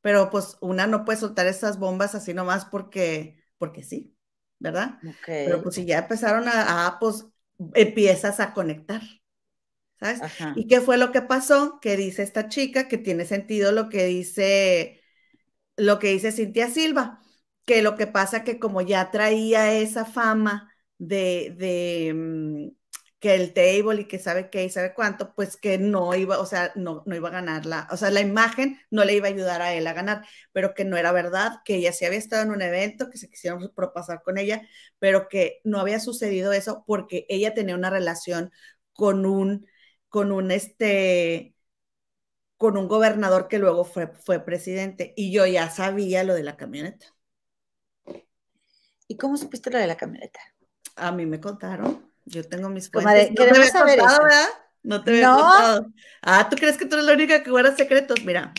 [0.00, 4.11] pero pues una no puede soltar esas bombas así nomás porque, porque sí,
[4.62, 4.98] ¿verdad?
[5.42, 7.26] Pero pues si ya empezaron a, a, pues
[7.74, 9.02] empiezas a conectar,
[9.98, 10.22] ¿sabes?
[10.22, 10.54] Ajá.
[10.54, 11.78] ¿Y qué fue lo que pasó?
[11.80, 15.00] Que dice esta chica que tiene sentido lo que dice,
[15.76, 17.22] lo que dice Cintia Silva,
[17.64, 22.68] que lo que pasa que como ya traía esa fama de, de mm,
[23.22, 26.46] que el table y que sabe qué y sabe cuánto, pues que no iba, o
[26.46, 29.30] sea, no, no iba a ganar la, o sea, la imagen no le iba a
[29.32, 32.42] ayudar a él a ganar, pero que no era verdad, que ella sí había estado
[32.44, 34.62] en un evento, que se quisieron propasar con ella,
[35.00, 38.52] pero que no había sucedido eso porque ella tenía una relación
[38.92, 39.66] con un,
[40.10, 41.54] con un este,
[42.56, 46.56] con un gobernador que luego fue, fue presidente y yo ya sabía lo de la
[46.56, 47.14] camioneta.
[49.08, 50.40] ¿Y cómo supiste lo de la camioneta?
[50.96, 52.11] A mí me contaron.
[52.24, 53.44] Yo tengo mis Comadre, fuentes.
[53.44, 54.28] te había saber contado.
[54.82, 55.36] No te había No.
[55.38, 55.86] contado.
[56.22, 58.22] Ah, ¿tú crees que tú eres la única que guarda secretos?
[58.24, 58.52] Mira,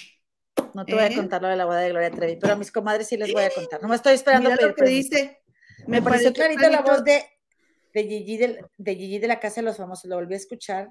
[0.73, 1.07] No te voy ¿Eh?
[1.07, 3.31] a contar lo de la boda de Gloria Trevi, pero a mis comadres sí les
[3.33, 3.81] voy a contar.
[3.81, 5.41] No me estoy esperando mira lo que dice.
[5.87, 6.91] Me pareció clarita la clarito.
[6.91, 7.23] voz de,
[7.93, 10.05] de, Gigi del- de Gigi de la Casa de los Famosos.
[10.09, 10.89] Lo volví a escuchar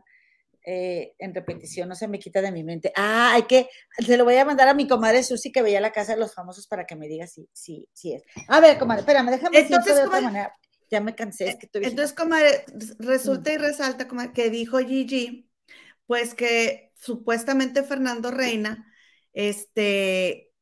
[0.65, 2.93] eh, en repetición, no se me quita de mi mente.
[2.97, 3.69] Ah, hay que,
[3.99, 6.35] se lo voy a mandar a mi comadre Susi que veía la Casa de los
[6.35, 8.23] Famosos para que me diga si, si, si es.
[8.49, 10.55] A ver, comadre, espérame, déjame decirte Entonces, de otra comadre, manera.
[10.93, 12.65] Ya me cansé, es que estoy Entonces, comadre,
[12.99, 15.51] resulta y resalta comadre, que dijo Gigi,
[16.07, 18.93] pues que supuestamente Fernando Reina,
[19.33, 20.53] este,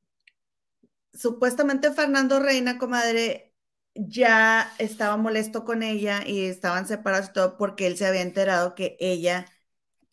[1.12, 3.54] supuestamente Fernando Reina, comadre,
[3.94, 8.74] ya estaba molesto con ella y estaban separados y todo porque él se había enterado
[8.76, 9.46] que ella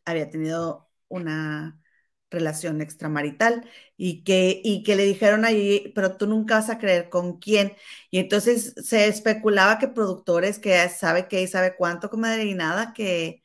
[0.05, 1.81] había tenido una
[2.29, 7.09] relación extramarital y que, y que le dijeron allí, pero tú nunca vas a creer
[7.09, 7.75] con quién.
[8.11, 12.93] Y entonces se especulaba que productores que sabe qué y sabe cuánto, comadre, y nada,
[12.93, 13.43] que,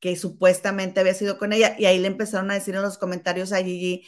[0.00, 1.76] que supuestamente había sido con ella.
[1.78, 4.06] Y ahí le empezaron a decir en los comentarios a Gigi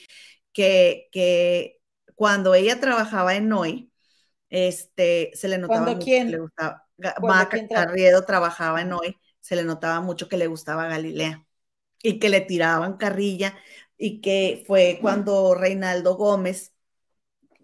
[0.52, 1.80] que, que
[2.14, 3.92] cuando ella trabajaba en Hoy,
[4.50, 6.26] este, se le notaba ¿Cuándo mucho quién?
[6.26, 6.86] que le gustaba.
[6.98, 10.46] Ga- ¿Cuándo Maca quién traba- Carriedo trabajaba en Hoy, se le notaba mucho que le
[10.46, 11.46] gustaba Galilea
[12.02, 13.56] y que le tiraban carrilla
[13.97, 16.72] y que fue cuando Reinaldo Gómez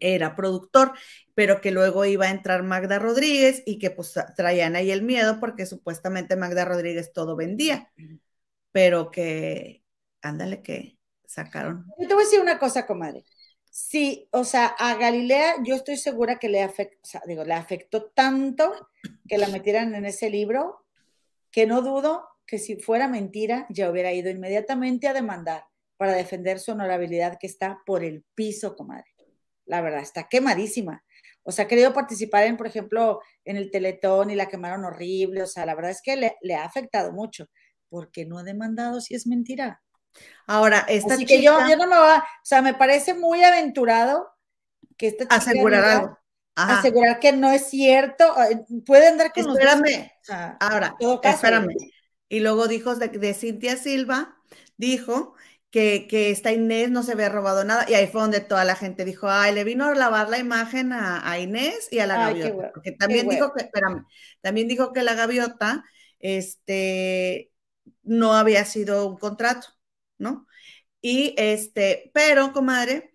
[0.00, 0.92] era productor,
[1.34, 5.40] pero que luego iba a entrar Magda Rodríguez y que pues traían ahí el miedo
[5.40, 7.90] porque supuestamente Magda Rodríguez todo vendía,
[8.72, 9.82] pero que,
[10.22, 11.86] ándale, que sacaron.
[11.98, 13.24] Yo te voy a decir una cosa, comadre.
[13.70, 17.54] Sí, o sea, a Galilea yo estoy segura que le afectó, o sea, digo, le
[17.54, 18.88] afectó tanto
[19.28, 20.84] que la metieran en ese libro
[21.50, 25.64] que no dudo que si fuera mentira ya hubiera ido inmediatamente a demandar
[25.98, 29.14] para defender su honorabilidad que está por el piso, comadre.
[29.66, 31.04] La verdad, está quemadísima.
[31.42, 35.42] O sea, ha querido participar en, por ejemplo, en el Teletón y la quemaron horrible.
[35.42, 37.48] O sea, la verdad es que le, le ha afectado mucho
[37.90, 39.82] porque no ha demandado si es mentira.
[40.46, 43.42] Ahora, esta Así chica que yo, yo no me va, o sea, me parece muy
[43.44, 44.28] aventurado
[44.96, 46.18] que esta chica asegurar algo.
[46.54, 46.80] Ajá.
[46.80, 51.20] asegurar que no es cierto, eh, puede andar con los Espérame, sea, Ahora, caso.
[51.22, 51.76] espérame.
[52.28, 54.36] Y luego dijo de, de Cintia Silva,
[54.76, 55.34] dijo
[55.70, 57.86] que, que esta Inés no se había robado nada.
[57.88, 60.92] Y ahí fue donde toda la gente dijo, ay, le vino a lavar la imagen
[60.92, 62.72] a, a Inés y a la Ay, gaviota.
[62.72, 64.06] Porque también dijo que, espérame,
[64.40, 65.84] también dijo que la gaviota,
[66.18, 67.52] este,
[68.02, 69.68] no había sido un contrato,
[70.18, 70.46] ¿no?
[71.00, 73.12] Y este, pero, comadre,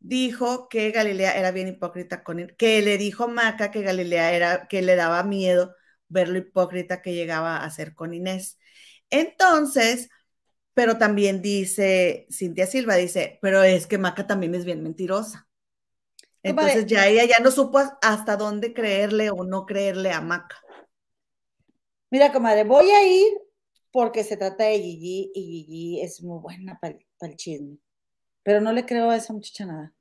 [0.00, 4.68] dijo que Galilea era bien hipócrita con él, que le dijo Maca que Galilea era,
[4.68, 5.74] que le daba miedo
[6.08, 8.58] ver lo hipócrita que llegaba a ser con Inés.
[9.10, 10.08] Entonces,
[10.78, 15.48] pero también dice, Cintia Silva dice, pero es que Maca también es bien mentirosa.
[16.44, 20.56] Entonces ya ella ya no supo hasta dónde creerle o no creerle a Maca.
[22.12, 23.26] Mira, comadre, voy a ir
[23.90, 27.78] porque se trata de Gigi y Gigi es muy buena para el chisme.
[28.44, 29.92] Pero no le creo a esa muchacha nada.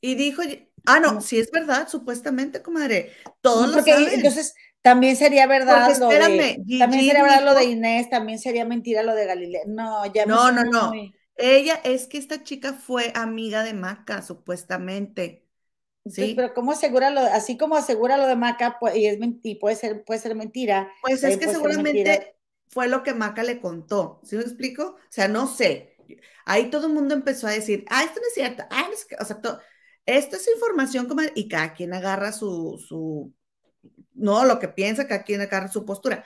[0.00, 0.40] Y dijo,
[0.86, 1.20] ah, no, No.
[1.20, 3.12] sí es verdad, supuestamente, comadre.
[3.42, 4.08] Todos No, lo porque saben.
[4.14, 8.08] entonces también sería verdad Porque lo de, espérame, Gigi también sería verdad lo de Inés,
[8.10, 9.62] también sería mentira lo de Galilea.
[9.66, 10.92] No, ya No, no, no.
[10.92, 15.46] muy- Ella es que esta chica fue amiga de Maca, supuestamente.
[16.06, 16.34] Sí.
[16.34, 19.76] pero ¿cómo asegura lo, así como asegura lo de Maca, pues, y es y puede
[19.76, 20.90] ser, puede ser mentira?
[21.00, 22.36] Pues es que seguramente
[22.68, 24.20] fue lo que Maca le contó.
[24.24, 24.96] ¿Sí me explico?
[24.96, 25.96] O sea, no sé.
[26.44, 28.64] Ahí todo el mundo empezó a decir, ah, esto no es cierto.
[28.70, 29.16] Ah, no es que-".
[29.20, 29.60] O sea, to-
[30.06, 33.34] esto es información como, y cada quien agarra su, su,
[34.18, 36.24] no, lo que piensa, cada quien agarra su postura.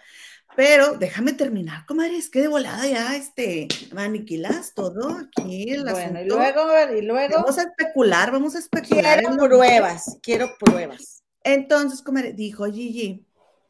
[0.55, 6.21] Pero déjame terminar, comadre, es que de volada ya, este, aniquilas todo aquí el Bueno,
[6.21, 6.63] y luego,
[6.95, 9.21] y luego Vamos a especular, vamos a especular.
[9.21, 11.23] quiero pruebas, quiero pruebas.
[11.43, 13.27] Entonces, comadre, dijo Gigi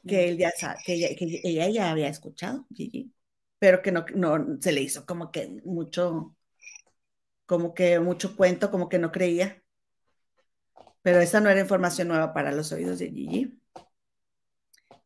[0.07, 3.13] que él ya sabe, que ella, que ella ya había escuchado, Gigi,
[3.61, 6.35] pero que no, no se le hizo como que mucho,
[7.47, 9.63] como que mucho cuento, como que no creía.
[11.03, 13.62] Pero esa no era información nueva para los oídos de Gigi.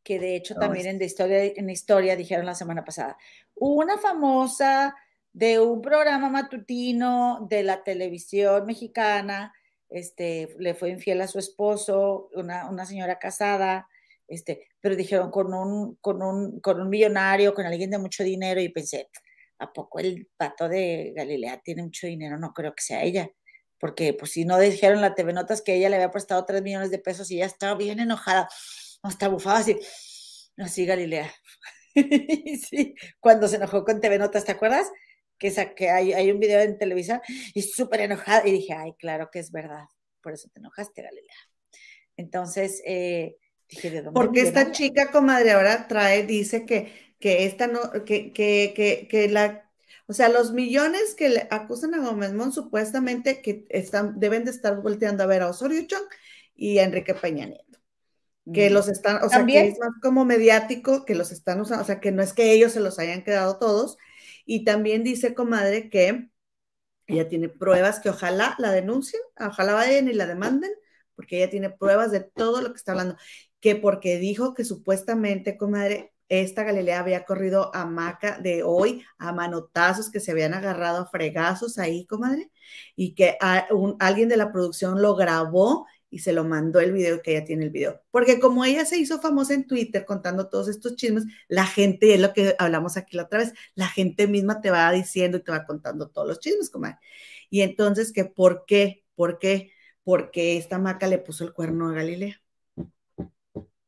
[0.06, 3.18] Que de hecho también en, de historia, en historia dijeron la semana pasada.
[3.56, 4.94] Una famosa
[5.32, 9.52] de un programa matutino de la televisión mexicana,
[9.88, 13.88] este, le fue infiel a su esposo, una, una señora casada,
[14.28, 18.60] este, pero dijeron con un, con, un, con un millonario, con alguien de mucho dinero,
[18.60, 19.10] y pensé,
[19.58, 22.38] ¿a poco el pato de Galilea tiene mucho dinero?
[22.38, 23.28] No creo que sea ella.
[23.80, 26.92] Porque, pues, si no dijeron la TV Notas que ella le había prestado 3 millones
[26.92, 28.48] de pesos y ella estaba bien enojada
[29.06, 29.78] hasta bufaba así,
[30.56, 31.32] así Galilea.
[32.68, 34.90] sí, cuando se enojó con TV Notas, ¿te acuerdas?
[35.38, 37.22] Que, saqué, hay, hay un video en Televisa
[37.54, 38.46] y súper enojada.
[38.46, 39.84] Y dije, ay, claro que es verdad.
[40.22, 41.36] Por eso te enojaste, Galilea.
[42.16, 43.36] Entonces, eh,
[43.68, 48.32] dije, ¿de dónde Porque esta chica, comadre, ahora trae, dice que, que esta no, que,
[48.32, 49.70] que, que, que la,
[50.06, 54.52] o sea, los millones que le acusan a Gómez Mon supuestamente que están, deben de
[54.52, 56.06] estar volteando a ver a Osorio Chong
[56.54, 57.65] y a Enrique Peña Nieto.
[58.52, 58.72] Que Mm.
[58.74, 62.00] los están, o sea, que es más como mediático, que los están usando, o sea,
[62.00, 63.96] que no es que ellos se los hayan quedado todos.
[64.44, 66.28] Y también dice, comadre, que
[67.08, 70.70] ella tiene pruebas que ojalá la denuncien, ojalá vayan y la demanden,
[71.14, 73.16] porque ella tiene pruebas de todo lo que está hablando.
[73.60, 79.32] Que porque dijo que supuestamente, comadre, esta Galilea había corrido a Maca de hoy a
[79.32, 82.50] manotazos que se habían agarrado a fregazos ahí, comadre,
[82.96, 85.86] y que a- un- alguien de la producción lo grabó
[86.16, 88.02] y se lo mandó el video que ella tiene el video.
[88.10, 92.20] Porque como ella se hizo famosa en Twitter contando todos estos chismes, la gente, es
[92.20, 95.52] lo que hablamos aquí la otra vez, la gente misma te va diciendo y te
[95.52, 96.96] va contando todos los chismes, comadre.
[97.50, 99.04] Y entonces, que ¿por qué?
[99.14, 99.72] ¿Por qué?
[100.04, 102.40] Porque esta maca le puso el cuerno a Galilea.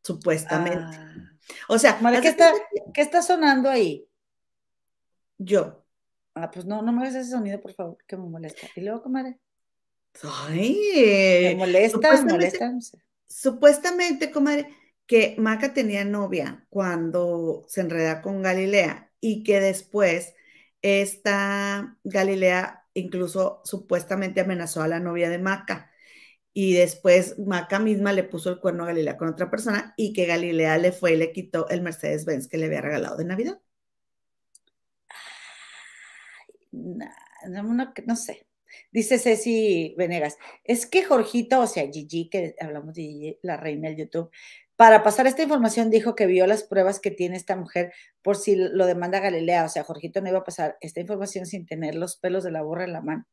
[0.02, 0.98] Supuestamente.
[0.98, 1.32] Ah.
[1.66, 4.06] O sea, Madre, haz ¿qué está, que ¿Qué está sonando ahí?
[5.38, 5.82] yo.
[6.34, 8.66] Ah, pues no, no me hagas ese sonido, por favor, que me molesta.
[8.76, 9.38] Y luego, comadre,
[10.22, 10.80] Ay,
[11.42, 12.72] me molesta, me supuestamente- molesta.
[13.28, 14.74] supuestamente, comadre,
[15.06, 20.34] que Maca tenía novia cuando se enreda con Galilea y que después
[20.82, 25.90] esta Galilea incluso supuestamente amenazó a la novia de Maca
[26.52, 30.26] y después Maca misma le puso el cuerno a Galilea con otra persona y que
[30.26, 33.60] Galilea le fue y le quitó el Mercedes-Benz que le había regalado de Navidad.
[36.72, 37.08] Nah,
[37.48, 38.47] no, no- no sé.
[38.92, 43.88] Dice Ceci Venegas, es que Jorgito, o sea, Gigi, que hablamos de Gigi, la reina
[43.88, 44.30] del YouTube,
[44.78, 48.54] para pasar esta información dijo que vio las pruebas que tiene esta mujer por si
[48.54, 49.64] lo demanda Galilea.
[49.64, 52.62] O sea, Jorgito no iba a pasar esta información sin tener los pelos de la
[52.62, 53.26] borra en la mano.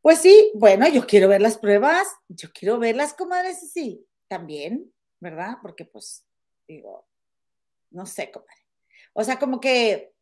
[0.00, 5.56] Pues sí, bueno, yo quiero ver las pruebas, yo quiero verlas, comadre sí, también, ¿verdad?
[5.60, 6.24] Porque pues,
[6.68, 7.08] digo,
[7.90, 8.62] no sé, comadre.
[9.14, 10.12] O sea, como que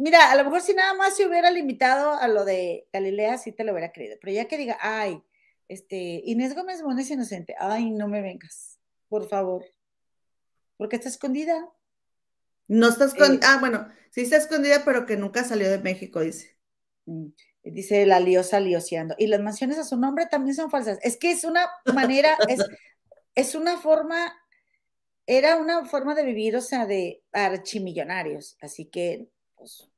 [0.00, 3.52] Mira, a lo mejor si nada más se hubiera limitado a lo de Galilea, sí
[3.52, 4.16] te lo hubiera creído.
[4.20, 5.22] Pero ya que diga, ay,
[5.68, 8.78] este, Inés Gómez Mon es inocente, ay, no me vengas,
[9.08, 9.64] por favor.
[10.78, 11.68] Porque está escondida.
[12.66, 13.50] No está escondida, Eh.
[13.50, 16.56] ah, bueno, sí está escondida, pero que nunca salió de México, dice.
[17.04, 17.26] Mm,
[17.62, 19.14] Dice la liosa lioseando.
[19.18, 20.98] Y las mansiones a su nombre también son falsas.
[21.02, 22.64] Es que es una manera, es,
[23.34, 24.32] es una forma,
[25.26, 28.56] era una forma de vivir, o sea, de archimillonarios.
[28.62, 29.89] Así que, pues,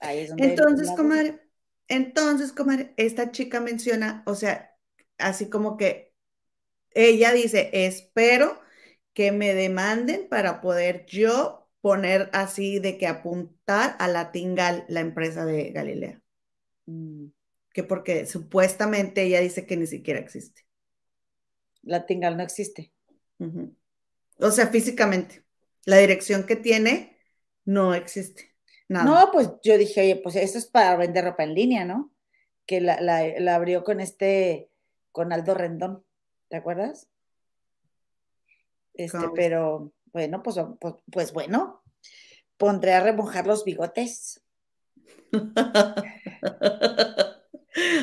[0.00, 0.56] ahí es donde.
[0.56, 1.40] Entonces, la- comadre,
[1.88, 4.76] entonces, comadre, esta chica menciona, o sea,
[5.18, 6.14] así como que
[6.92, 8.60] ella dice, espero
[9.14, 15.00] que me demanden para poder yo poner así de que apuntar a la Tingal, la
[15.00, 16.22] empresa de Galilea.
[16.86, 17.28] Mm,
[17.72, 20.62] Que porque supuestamente ella dice que ni siquiera existe.
[21.92, 22.92] La Tingal no existe.
[24.38, 25.44] O sea, físicamente,
[25.84, 27.18] la dirección que tiene
[27.64, 28.55] no existe.
[28.88, 29.04] Nada.
[29.04, 32.12] No, pues yo dije, oye, pues eso es para vender ropa en línea, ¿no?
[32.66, 34.70] Que la, la- la abrió con este,
[35.12, 36.04] con Aldo Rendón,
[36.48, 37.08] ¿te acuerdas?
[38.94, 39.34] Este, ¿Cómo?
[39.34, 41.82] pero bueno, pues, pues, pues bueno,
[42.56, 44.42] pondré a remojar los bigotes.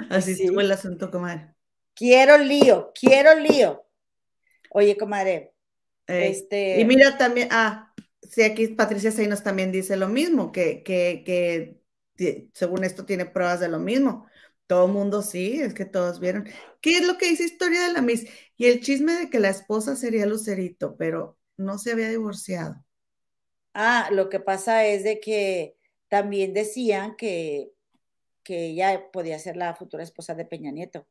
[0.09, 0.43] Así Sí.
[0.43, 1.53] estuvo el asunto, comadre.
[1.95, 3.85] Quiero lío, quiero lío.
[4.71, 5.53] Oye, comadre,
[6.07, 6.31] Ey.
[6.31, 7.92] este, Y mira también, ah,
[8.33, 11.81] sí, aquí Patricia Seinos también dice lo mismo, que, que, que
[12.15, 14.27] ti- según esto tiene pruebas de lo mismo.
[14.67, 16.45] Todo mundo sí, es que todos vieron.
[16.81, 18.25] ¿Qué es lo que dice Historia de la Miss?
[18.57, 22.83] Y el chisme de que la esposa sería Lucerito, pero no se había divorciado.
[23.73, 25.75] ah, lo que pasa es de que
[26.07, 27.71] también decían que,
[28.43, 31.07] que ella podía ser la futura esposa de Peña Nieto,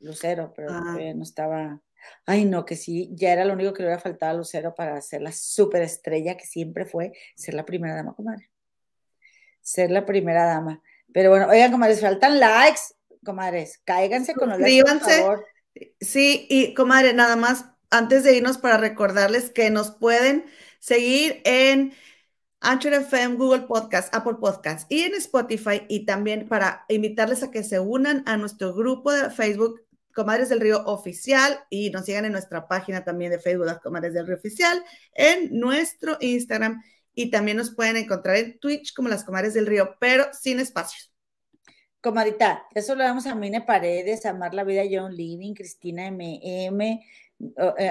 [0.00, 0.96] Lucero, pero Ah.
[1.14, 1.82] no estaba.
[2.26, 5.00] Ay, no, que sí, ya era lo único que le hubiera faltado a Lucero para
[5.00, 8.50] ser la superestrella que siempre fue, ser la primera dama, comadre.
[9.60, 10.82] Ser la primera dama.
[11.12, 12.80] Pero bueno, oigan, comadres, faltan likes,
[13.24, 15.46] comadres, cáiganse con los likes, por favor.
[16.00, 20.44] Sí, y comadre, nada más antes de irnos para recordarles que nos pueden
[20.80, 21.94] seguir en
[22.60, 27.62] Anchor FM, Google Podcast, Apple Podcast y en Spotify y también para invitarles a que
[27.62, 29.82] se unan a nuestro grupo de Facebook
[30.14, 34.14] Comadres del Río Oficial y nos sigan en nuestra página también de Facebook las Comadres
[34.14, 36.82] del Río Oficial, en nuestro Instagram
[37.14, 41.12] y también nos pueden encontrar en Twitch como las Comadres del Río, pero sin espacios.
[42.00, 47.00] Comadita, eso le damos a Mine Paredes, Amar la Vida, John Living, Cristina MM,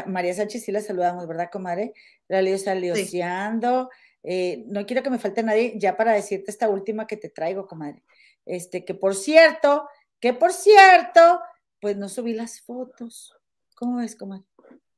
[0.05, 1.93] María Sánchez, sí la saludamos, ¿verdad, comadre?
[2.28, 3.89] La Leo está lioseando.
[4.24, 7.67] Eh, no quiero que me falte nadie ya para decirte esta última que te traigo,
[7.67, 8.03] comadre.
[8.45, 9.88] Este, que por cierto,
[10.19, 11.41] que por cierto,
[11.84, 13.36] pues no subí las fotos.
[13.76, 14.46] ¿Cómo ves, comadre?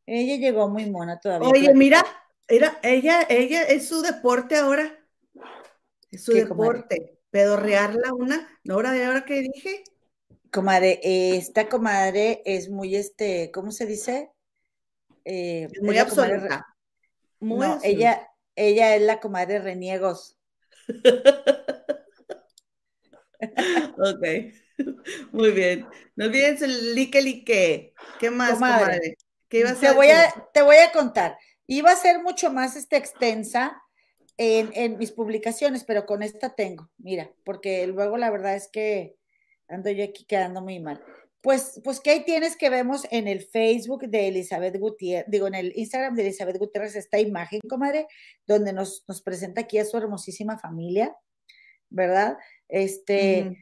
[0.05, 1.47] Ella llegó muy mona todavía.
[1.47, 1.77] Oye, platica.
[1.79, 2.05] mira,
[2.47, 4.95] mira, ella, ella es su deporte ahora.
[6.11, 6.73] Es su ¿Qué, comadre?
[6.77, 7.19] deporte.
[7.31, 8.59] Pedorrearla una.
[8.63, 9.83] ¿No ahora de ahora que dije?
[10.51, 14.31] Comadre, esta comadre es muy, este, ¿cómo se dice?
[15.23, 16.67] Eh, muy comadre absoluta.
[17.39, 17.87] Muy no, absoluta.
[17.87, 20.37] ella, ella es la comadre Reniegos.
[23.97, 24.23] Ok.
[25.31, 25.87] Muy bien.
[26.15, 27.93] No olviden el like, like.
[28.19, 29.17] ¿Qué más, Comadre, comadre?
[29.47, 30.23] ¿Qué ibas Te a voy decir?
[30.35, 31.37] a, te voy a contar.
[31.67, 33.81] Iba a ser mucho más este, extensa
[34.37, 39.15] en, en mis publicaciones, pero con esta tengo, mira, porque luego la verdad es que
[39.67, 41.01] ando yo aquí quedando muy mal.
[41.41, 45.73] Pues, pues ahí tienes que vemos en el Facebook de Elizabeth Gutiérrez, digo, en el
[45.75, 48.07] Instagram de Elizabeth Gutiérrez esta imagen, comadre,
[48.47, 51.15] donde nos, nos presenta aquí a su hermosísima familia,
[51.89, 52.37] ¿verdad?
[52.67, 53.55] Este, Ujú.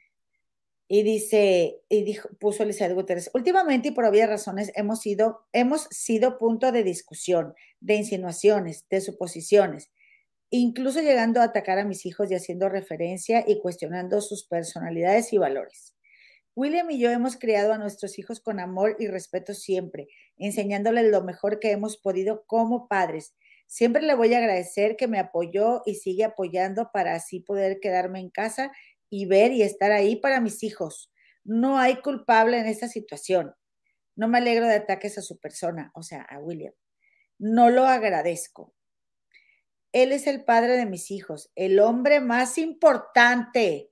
[0.88, 5.84] y dice, y dijo, puso Elizabeth Gutiérrez, últimamente y por obvias razones hemos sido, hemos
[5.92, 9.92] sido punto de discusión, de insinuaciones, de suposiciones,
[10.50, 15.38] incluso llegando a atacar a mis hijos y haciendo referencia y cuestionando sus personalidades y
[15.38, 15.96] valores.
[16.56, 21.24] William y yo hemos criado a nuestros hijos con amor y respeto siempre, enseñándoles lo
[21.24, 23.34] mejor que hemos podido como padres.
[23.66, 28.20] Siempre le voy a agradecer que me apoyó y sigue apoyando para así poder quedarme
[28.20, 28.72] en casa
[29.16, 31.12] y ver y estar ahí para mis hijos.
[31.44, 33.54] No hay culpable en esta situación.
[34.16, 36.74] No me alegro de ataques a su persona, o sea, a William.
[37.38, 38.74] No lo agradezco.
[39.92, 43.92] Él es el padre de mis hijos, el hombre más importante,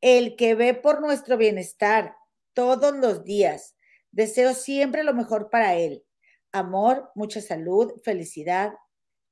[0.00, 2.14] el que ve por nuestro bienestar
[2.52, 3.74] todos los días.
[4.12, 6.04] Deseo siempre lo mejor para él.
[6.52, 8.72] Amor, mucha salud, felicidad,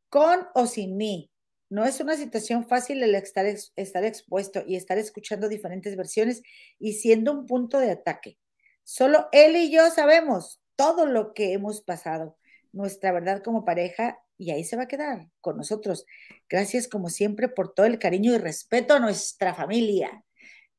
[0.08, 1.30] con o sin mí.
[1.74, 6.40] No es una situación fácil el estar, ex- estar expuesto y estar escuchando diferentes versiones
[6.78, 8.38] y siendo un punto de ataque.
[8.84, 12.38] Solo él y yo sabemos todo lo que hemos pasado,
[12.70, 16.06] nuestra verdad como pareja, y ahí se va a quedar con nosotros.
[16.48, 20.24] Gracias como siempre por todo el cariño y respeto a nuestra familia.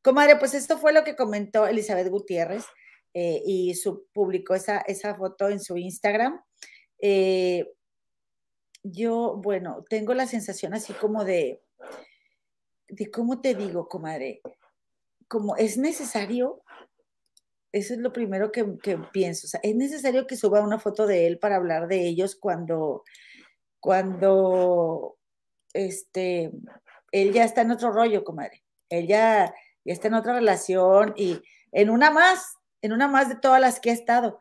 [0.01, 2.63] Comadre, pues esto fue lo que comentó Elizabeth Gutiérrez
[3.13, 3.73] eh, y
[4.13, 6.41] publicó esa, esa foto en su Instagram.
[7.01, 7.74] Eh,
[8.91, 11.61] yo, bueno, tengo la sensación así como de,
[12.87, 14.41] de cómo te digo, comadre,
[15.27, 16.61] como es necesario,
[17.71, 21.07] eso es lo primero que, que pienso, o sea, es necesario que suba una foto
[21.07, 23.03] de él para hablar de ellos cuando,
[23.79, 25.17] cuando,
[25.73, 26.51] este,
[27.11, 28.63] él ya está en otro rollo, comadre.
[28.89, 33.35] Él ya, ya está en otra relación y en una más, en una más de
[33.35, 34.39] todas las que ha estado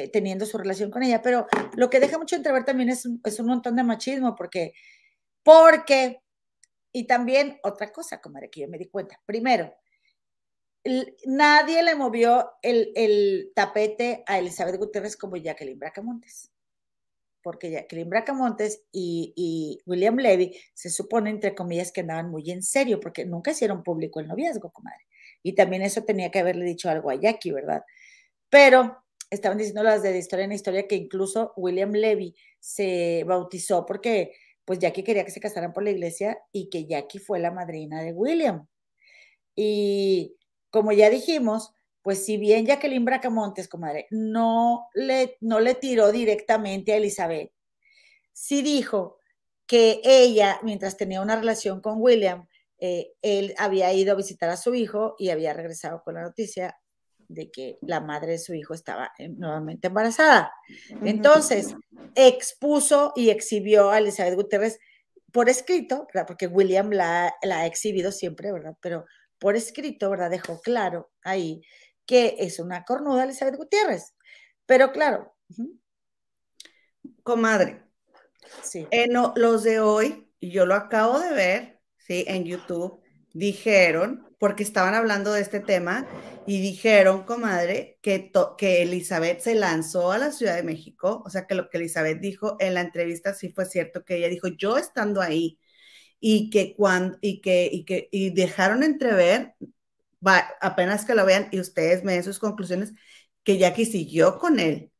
[0.00, 1.22] eh, teniendo su relación con ella.
[1.22, 1.46] Pero
[1.76, 4.72] lo que deja mucho entrever también es, es un montón de machismo, porque,
[5.42, 6.22] porque,
[6.92, 9.20] y también otra cosa, comadre, que yo me di cuenta.
[9.26, 9.74] Primero,
[11.26, 16.50] nadie le movió el, el tapete a Elizabeth Gutiérrez como Jacqueline Bracamontes.
[17.42, 22.62] Porque Jacqueline Bracamontes y, y William Levy se supone, entre comillas, que andaban muy en
[22.62, 25.06] serio, porque nunca hicieron público el noviazgo, comadre.
[25.42, 27.82] Y también eso tenía que haberle dicho algo a Jackie, ¿verdad?
[28.50, 34.34] Pero estaban diciendo las de Historia en Historia que incluso William Levy se bautizó porque
[34.64, 38.02] pues Jackie quería que se casaran por la iglesia y que Jackie fue la madrina
[38.02, 38.68] de William.
[39.56, 40.36] Y
[40.70, 41.72] como ya dijimos,
[42.02, 47.52] pues si bien Jacqueline Bracamontes, comadre, no le, no le tiró directamente a Elizabeth,
[48.32, 49.18] sí dijo
[49.66, 54.56] que ella, mientras tenía una relación con William, eh, él había ido a visitar a
[54.56, 56.79] su hijo y había regresado con la noticia
[57.30, 60.52] de que la madre de su hijo estaba eh, nuevamente embarazada.
[61.02, 61.76] Entonces,
[62.14, 64.78] expuso y exhibió a Elizabeth Gutiérrez
[65.32, 66.26] por escrito, ¿verdad?
[66.26, 68.76] porque William la, la, ha exhibido siempre, ¿verdad?
[68.80, 69.04] Pero
[69.38, 70.30] por escrito, ¿verdad?
[70.30, 71.62] Dejó claro ahí
[72.04, 74.14] que es una cornuda Elizabeth Gutiérrez.
[74.66, 75.32] Pero claro.
[75.50, 75.80] Uh -huh.
[77.22, 77.82] Comadre,
[78.62, 78.88] sí.
[78.90, 82.24] Eh, no, los de hoy, y yo lo acabo de ver, ¿sí?
[82.26, 83.00] En YouTube,
[83.32, 86.08] dijeron, porque estaban hablando de este tema,
[86.46, 91.46] y dijeron, comadre, que, que Elizabeth se lanzó a la Ciudad de México, o sea,
[91.46, 94.78] que lo que Elizabeth dijo en la entrevista sí fue cierto, que ella dijo, yo
[94.78, 95.58] estando ahí,
[96.20, 99.54] y que cuando, y que, y que, y dejaron entrever,
[100.26, 102.94] va, apenas que lo vean y ustedes me den sus conclusiones,
[103.44, 104.90] que Jackie siguió con él,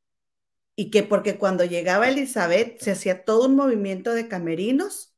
[0.76, 5.14] y que porque cuando llegaba Elizabeth se hacía todo un movimiento de camerinos,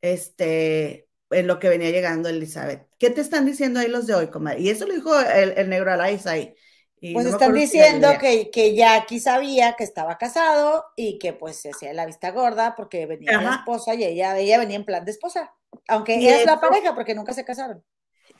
[0.00, 2.86] este, en lo que venía llegando Elizabeth.
[2.98, 4.60] ¿Qué te están diciendo ahí los de hoy, comadre?
[4.60, 6.54] Y eso lo dijo el, el negro Alais ahí.
[7.00, 11.56] Y pues no están diciendo que, que Jackie sabía que estaba casado y que pues
[11.56, 13.42] se hacía la vista gorda porque venía Ajá.
[13.42, 15.52] la esposa y ella, ella venía en plan de esposa.
[15.88, 17.82] Aunque ella es la pareja porque nunca se casaron.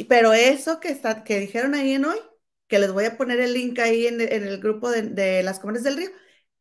[0.09, 2.19] Pero eso que, está, que dijeron ahí en hoy,
[2.69, 5.59] que les voy a poner el link ahí en, en el grupo de, de las
[5.59, 6.11] comunes del río,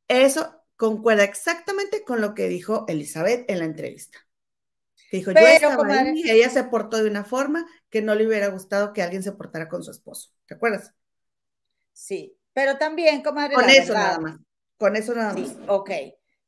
[0.07, 4.17] eso concuerda exactamente con lo que dijo Elizabeth en la entrevista.
[5.11, 8.15] Dijo, Pero, yo estaba comadre, ahí, y ella se portó de una forma que no
[8.15, 10.31] le hubiera gustado que alguien se portara con su esposo.
[10.45, 10.93] ¿Te acuerdas?
[11.91, 13.55] Sí, pero también, comadre.
[13.55, 14.37] Con eso verdad, nada más.
[14.77, 15.57] Con eso nada sí, más.
[15.67, 15.91] Ok.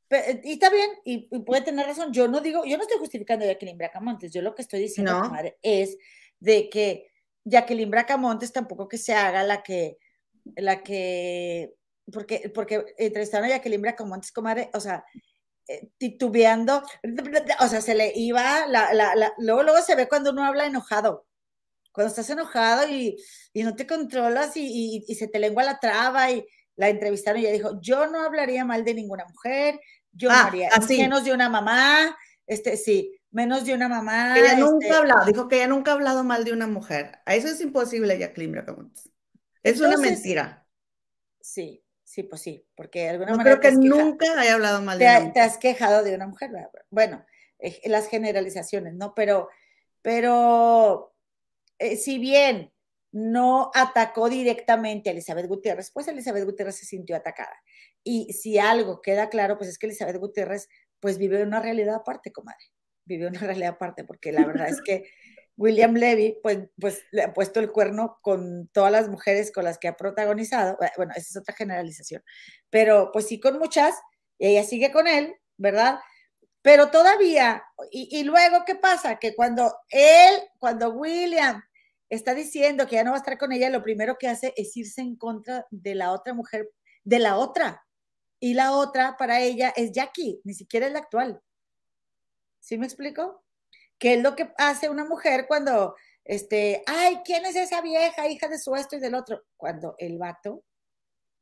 [0.07, 2.14] Pero, y está bien, y, y, puede tener razón.
[2.14, 4.32] Yo no digo, yo no estoy justificando a Jacqueline Bracamontes.
[4.32, 5.22] Yo lo que estoy diciendo, no.
[5.24, 5.97] comadre, es
[6.39, 7.11] de que
[7.43, 9.97] Jacqueline Bracamontes tampoco que se haga la que,
[10.55, 11.74] la que,
[12.11, 15.20] porque, porque entrevistaron a Jacqueline Bracamontes, comadre, o sea, eh,
[15.97, 16.84] titubeando,
[17.59, 20.65] o sea, se le iba, la, la, la, luego, luego se ve cuando uno habla
[20.65, 21.26] enojado,
[21.91, 23.17] cuando estás enojado y,
[23.53, 26.45] y no te controlas y, y, y, se te lengua la traba y
[26.76, 29.80] la entrevistaron y ella dijo, yo no hablaría mal de ninguna mujer,
[30.11, 30.97] yo ah, no haría, así.
[30.97, 32.17] menos de una mamá,
[32.47, 34.38] este, sí, menos de una mamá.
[34.38, 37.47] Ella este, nunca hablado, dijo que ella nunca ha hablado mal de una mujer, eso
[37.47, 39.09] es imposible, Jacqueline Bracamontes,
[39.61, 40.67] es Entonces, una mentira.
[41.39, 41.83] Sí,
[42.14, 43.59] Sí, pues sí, porque de alguna no manera.
[43.59, 45.34] creo que nunca haya hablado mal te, de mujer.
[45.34, 46.70] te has quejado de una mujer, ¿verdad?
[46.91, 47.26] Bueno,
[47.57, 49.16] eh, las generalizaciones, ¿no?
[49.16, 49.49] Pero,
[50.03, 51.16] pero
[51.80, 52.72] eh, si bien
[53.11, 57.59] no atacó directamente a Elizabeth Gutiérrez, pues Elizabeth Gutiérrez se sintió atacada.
[58.03, 62.32] Y si algo queda claro, pues es que Elizabeth Gutiérrez, pues vive una realidad aparte,
[62.32, 62.64] comadre.
[63.05, 65.09] Vive una realidad aparte, porque la verdad es que
[65.58, 69.78] William Levy, pues, pues le ha puesto el cuerno con todas las mujeres con las
[69.78, 70.78] que ha protagonizado.
[70.97, 72.24] Bueno, esa es otra generalización.
[72.70, 73.95] Pero pues sí con muchas,
[74.39, 75.99] y ella sigue con él, ¿verdad?
[76.62, 79.18] Pero todavía, y, y luego, ¿qué pasa?
[79.20, 81.62] Que cuando él, cuando William
[82.10, 84.76] está diciendo que ya no va a estar con ella, lo primero que hace es
[84.78, 86.70] irse en contra de la otra mujer,
[87.04, 87.84] de la otra.
[88.39, 91.41] Y la otra para ella es Jackie, ni siquiera es la actual.
[92.60, 93.43] ¿Sí me explico?
[94.04, 95.95] Que es lo que hace una mujer cuando,
[96.26, 99.45] este, ay, ¿quién es esa vieja hija de su esto y del otro?
[99.56, 100.66] Cuando el vato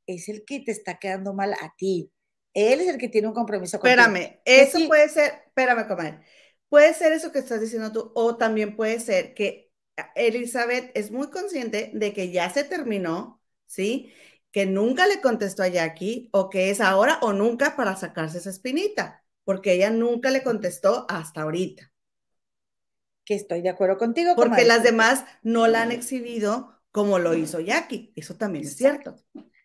[0.06, 2.12] es el que te está quedando mal a ti.
[2.54, 4.86] Él es el que tiene un compromiso con Espérame, eso sí.
[4.86, 6.20] puede ser, espérame, comadre,
[6.70, 9.72] puede ser eso que estás diciendo tú, o también puede ser que
[10.14, 14.14] Elizabeth es muy consciente de que ya se terminó, ¿sí?
[14.52, 18.52] Que nunca le contestó a Jackie, o que es ahora o nunca para sacarse esa
[18.52, 21.91] espinita, porque ella nunca le contestó hasta ahorita.
[23.26, 24.36] Que estoy de acuerdo contigo.
[24.36, 24.66] Porque comadre.
[24.68, 28.12] las demás no la han exhibido como lo hizo Jackie.
[28.16, 29.16] Eso también es cierto.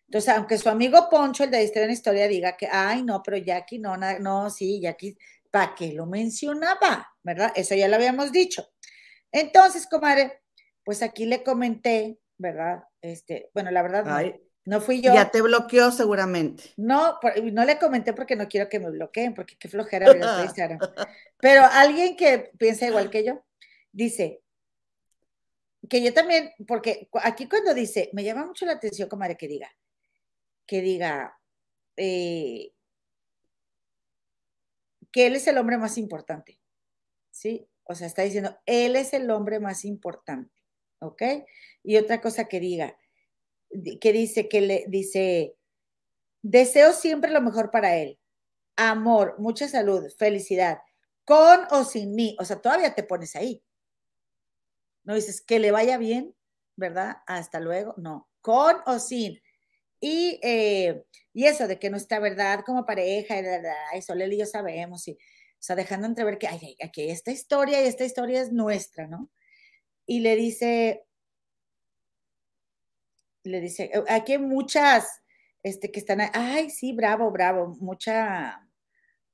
[0.07, 3.37] Entonces, aunque su amigo Poncho, el de Historia en Historia, diga que, ay, no, pero
[3.37, 5.17] Jackie no, na- no, sí, Jackie,
[5.51, 7.09] ¿para qué lo mencionaba?
[7.23, 7.51] ¿Verdad?
[7.55, 8.65] Eso ya lo habíamos dicho.
[9.31, 10.41] Entonces, comadre,
[10.85, 12.83] pues aquí le comenté, ¿verdad?
[13.01, 15.13] Este, bueno, la verdad, no, Ay, no fui yo.
[15.13, 16.63] ya te bloqueó seguramente.
[16.77, 17.19] No,
[17.51, 20.07] no le comenté porque no quiero que me bloqueen, porque qué flojera
[20.43, 20.79] Instagram.
[21.39, 23.43] Pero alguien que piensa igual que yo,
[23.91, 24.41] dice
[25.89, 29.69] que yo también, porque aquí cuando dice, me llama mucho la atención, comadre, que diga,
[30.65, 31.37] que diga
[31.95, 32.73] eh,
[35.11, 36.59] que él es el hombre más importante,
[37.31, 37.67] ¿sí?
[37.83, 40.53] O sea, está diciendo, él es el hombre más importante,
[40.99, 41.21] ¿ok?
[41.83, 42.97] Y otra cosa que diga,
[43.69, 45.55] di- que dice, que le dice,
[46.41, 48.19] deseo siempre lo mejor para él,
[48.75, 50.79] amor, mucha salud, felicidad,
[51.23, 53.63] con o sin mí, o sea, todavía te pones ahí.
[55.07, 56.35] No dices que le vaya bien,
[56.77, 57.19] ¿verdad?
[57.27, 59.41] Hasta luego, no, con o sin.
[60.01, 61.03] Y, eh,
[61.33, 65.07] y eso de que nuestra verdad como pareja, y la, eso Leli y yo sabemos,
[65.07, 65.17] y, o
[65.59, 69.31] sea, dejando entrever que ay, aquí esta historia y esta historia es nuestra, ¿no?
[70.07, 71.03] Y le dice,
[73.43, 75.21] le dice, "Eh, aquí hay muchas,
[75.63, 78.61] este, que están, ay, sí, bravo, bravo, mucha,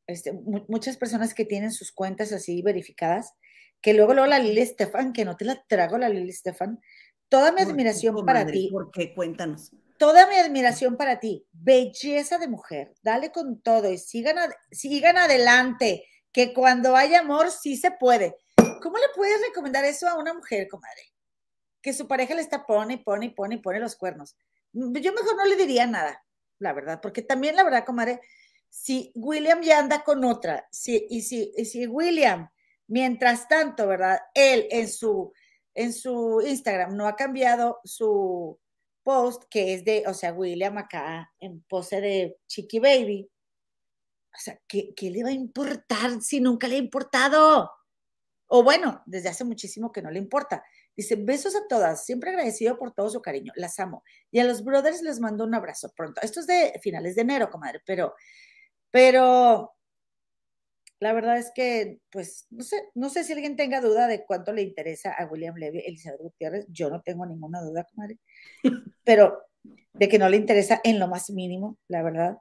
[0.08, 3.34] este, mu- muchas personas que tienen sus cuentas así verificadas,
[3.84, 6.82] que luego, luego la Lili Estefan, que no te la trago la Lili Estefan,
[7.30, 8.52] toda mi ¿Por qué, admiración para comadre?
[8.52, 9.14] ti, ¿Por qué?
[9.14, 9.72] Cuéntanos.
[9.98, 15.18] toda mi admiración para ti, belleza de mujer, dale con todo y sigan, ad- sigan
[15.18, 18.36] adelante, que cuando hay amor sí se puede.
[18.82, 21.02] ¿Cómo le puedes recomendar eso a una mujer, comadre?
[21.82, 24.36] Que su pareja le está pone y pone y pone y pone los cuernos.
[24.74, 26.24] Mm, Yo mejor no le diría nada,
[26.60, 28.22] la verdad, porque también la verdad, comadre,
[28.70, 32.50] si William ya anda con otra, si, y, si, y si William,
[32.88, 34.20] mientras tanto, ¿verdad?
[34.34, 35.34] Él en su,
[35.74, 38.60] en su Instagram no ha cambiado su
[39.04, 43.30] post, que es de, o sea, William acá en pose de Chiqui Baby.
[44.36, 47.70] O sea, ¿qué, qué le va a importar si nunca le ha importado?
[48.48, 50.64] O bueno, desde hace muchísimo que no le importa.
[50.96, 54.04] Dice, besos a todas, siempre agradecido por todo su cariño, las amo.
[54.32, 56.22] Y a los brothers les mando un abrazo pronto.
[56.22, 58.16] Esto es de finales de enero, comadre, pero,
[58.92, 59.74] pero
[61.04, 64.54] la verdad es que, pues, no sé, no sé si alguien tenga duda de cuánto
[64.54, 66.66] le interesa a William Levy, Elizabeth Gutiérrez.
[66.70, 68.20] Yo no tengo ninguna duda, comadre,
[69.04, 69.44] pero
[69.94, 72.38] de que no le interesa en lo más mínimo, la verdad.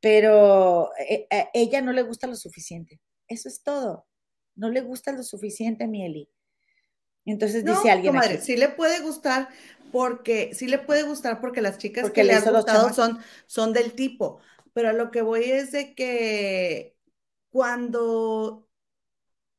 [0.00, 3.00] Pero eh, a ella no le gusta lo suficiente.
[3.28, 4.06] Eso es todo.
[4.54, 6.30] No le gusta lo suficiente, Mieli.
[7.26, 9.48] Entonces No, dice alguien comadre, aquí, sí le puede gustar
[9.92, 13.74] porque, sí le puede gustar porque las chicas Porque que le han gustado son, son
[13.74, 14.40] del tipo.
[14.72, 16.95] Pero a lo que voy es de que
[17.56, 18.68] cuando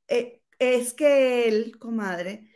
[0.07, 2.47] eh, es que él, comadre,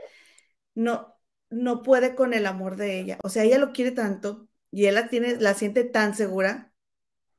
[0.75, 1.15] no,
[1.49, 3.17] no puede con el amor de ella.
[3.23, 6.71] O sea, ella lo quiere tanto y él la tiene, la siente tan segura,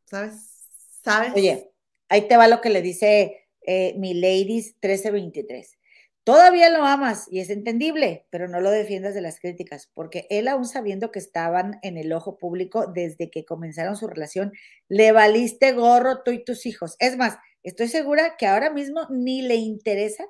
[0.06, 0.66] ¿sabes?
[1.04, 1.32] ¿Sabes?
[1.36, 1.70] Oye,
[2.08, 5.78] ahí te va lo que le dice eh, mi ladies 1323.
[6.24, 10.48] Todavía lo amas y es entendible, pero no lo defiendas de las críticas, porque él
[10.48, 14.52] aún sabiendo que estaban en el ojo público desde que comenzaron su relación,
[14.88, 16.96] le valiste gorro tú y tus hijos.
[16.98, 20.24] Es más, estoy segura que ahora mismo ni le interesa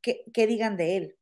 [0.00, 1.16] que, digan de él.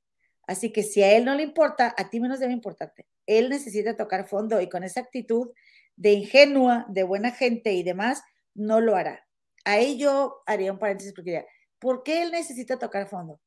[0.46, 3.06] Así que si a él no le importa, a ti menos debe importarte.
[3.26, 5.52] Él necesita tocar fondo y con esa actitud
[5.96, 8.22] de ingenua, de buena gente y demás,
[8.54, 9.26] no lo hará.
[9.64, 11.46] Ahí yo haría un paréntesis porque diría,
[11.78, 13.40] ¿por qué él necesita tocar fondo?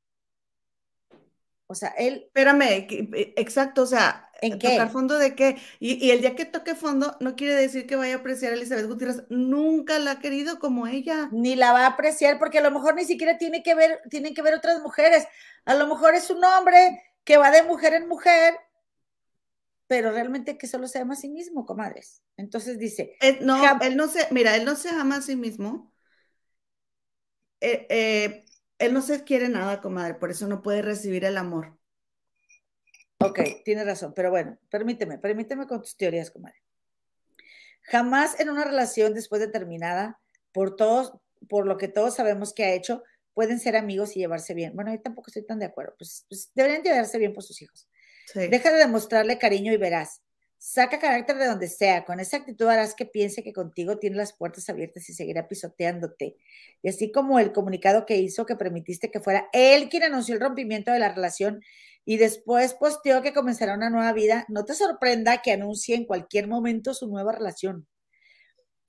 [1.67, 4.79] O sea, él, Espérame, eh, exacto, o sea, ¿En qué?
[4.79, 5.57] tocar fondo de qué.
[5.79, 8.55] Y, y el día que toque fondo no quiere decir que vaya a apreciar a
[8.55, 9.23] Elizabeth Gutiérrez.
[9.29, 11.37] Nunca la ha querido como ella.
[11.41, 14.33] ni la va a apreciar porque a lo mejor ni siquiera tiene que ver, tienen
[14.33, 15.27] que ver otras mujeres.
[15.65, 18.55] A lo mejor es un hombre que va de mujer en mujer,
[19.87, 22.21] pero realmente que solo se ama a sí mismo, comadres.
[22.37, 25.93] Entonces dice, Eh, no, él no se, mira, él no se ama a sí mismo.
[27.61, 28.45] Eh, eh,
[28.79, 31.77] él no se quiere nada, comadre, por eso no puede recibir el amor.
[33.19, 36.61] Ok, tiene razón, pero bueno, permíteme, permíteme con tus teorías, comadre.
[37.81, 40.19] Jamás en una relación después de terminada,
[40.51, 41.13] por todos,
[41.47, 44.75] por lo que todos sabemos que ha hecho, pueden ser amigos y llevarse bien.
[44.75, 45.93] Bueno, yo tampoco estoy tan de acuerdo.
[45.97, 47.87] Pues, pues deberían llevarse bien por sus hijos.
[48.33, 48.47] Sí.
[48.47, 50.21] Deja de demostrarle cariño y verás.
[50.57, 52.05] Saca carácter de donde sea.
[52.05, 56.37] Con esa actitud harás que piense que contigo tiene las puertas abiertas y seguirá pisoteándote.
[56.81, 60.41] Y así como el comunicado que hizo que permitiste que fuera él quien anunció el
[60.41, 61.61] rompimiento de la relación
[62.05, 66.47] y después posteó que comenzará una nueva vida, no te sorprenda que anuncie en cualquier
[66.47, 67.87] momento su nueva relación.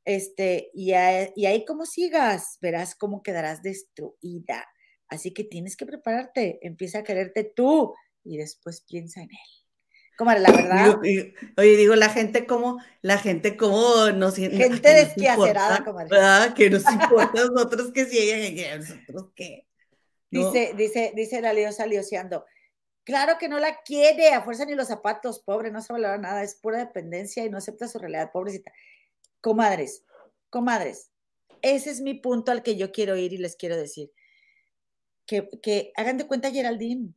[0.05, 4.64] Este, y, a- y ahí como sigas, verás cómo quedarás destruida.
[5.09, 7.94] Así que tienes que prepararte, empieza a quererte tú
[8.24, 9.66] y después piensa en él.
[10.16, 10.97] Comadre, la verdad.
[11.59, 16.09] Oye, digo, la gente como, la gente como nos Gente desquiacerada, comadre.
[16.10, 16.55] ¿verdad?
[16.55, 19.66] Que nos importa a nosotros que si ella, que nosotros qué.
[20.30, 20.51] ¿no?
[20.52, 22.44] Dice, dice, dice la liosa lioseando.
[23.07, 26.43] Claro que no la quiere, a fuerza ni los zapatos, pobre, no se valora nada,
[26.43, 28.73] es pura dependencia y no acepta su realidad, pobrecita.
[29.41, 30.03] Comadres,
[30.51, 31.12] comadres,
[31.62, 34.11] ese es mi punto al que yo quiero ir y les quiero decir.
[35.24, 37.15] Que, que hagan de cuenta Geraldine.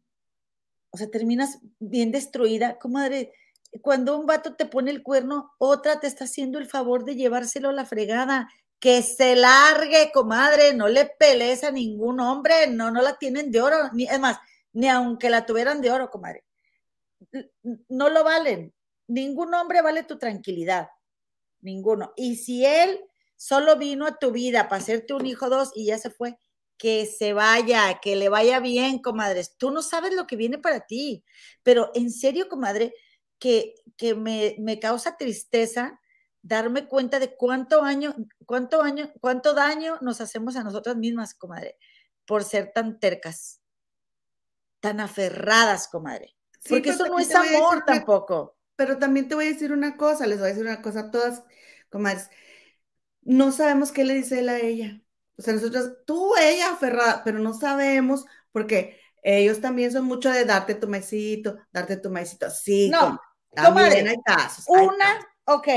[0.92, 2.78] O sea, terminas bien destruida.
[2.78, 3.34] Comadre,
[3.82, 7.70] cuando un vato te pone el cuerno, otra te está haciendo el favor de llevárselo
[7.70, 8.48] a la fregada.
[8.80, 13.60] Que se largue, comadre, no le pelees a ningún hombre, no, no la tienen de
[13.60, 14.38] oro, ni, es más,
[14.74, 16.44] ni aunque la tuvieran de oro, comadre.
[17.88, 18.74] No lo valen.
[19.08, 20.90] Ningún hombre vale tu tranquilidad.
[21.62, 22.14] Ninguno.
[22.16, 23.00] Y si él
[23.36, 26.38] solo vino a tu vida para hacerte un hijo dos y ya se fue,
[26.78, 29.58] que se vaya, que le vaya bien, comadres.
[29.58, 31.26] Tú no sabes lo que viene para ti.
[31.64, 32.94] Pero en serio, comadre,
[33.38, 36.00] que, que me, me causa tristeza
[36.42, 38.16] darme cuenta de cuánto año,
[38.46, 41.78] cuánto año, cuánto daño nos hacemos a nosotras mismas, comadre,
[42.26, 43.59] por ser tan tercas,
[44.82, 46.36] tan aferradas, comadre.
[46.60, 48.56] Sí, Porque eso no es decir amor tampoco.
[48.76, 51.12] Pero también te voy a decir una cosa, les voy a decir una cosa a
[51.12, 51.44] todas,
[51.90, 52.30] comadres.
[53.22, 55.02] No sabemos qué le dice él a ella.
[55.38, 60.46] O sea, nosotros, tú, ella, aferrada, pero no sabemos porque ellos también son mucho de
[60.46, 62.50] darte tu maicito, darte tu maicito.
[62.50, 63.20] Sí, No,
[63.56, 64.70] comadre, hay casos.
[64.74, 65.26] hay Una, casos.
[65.46, 65.68] ok,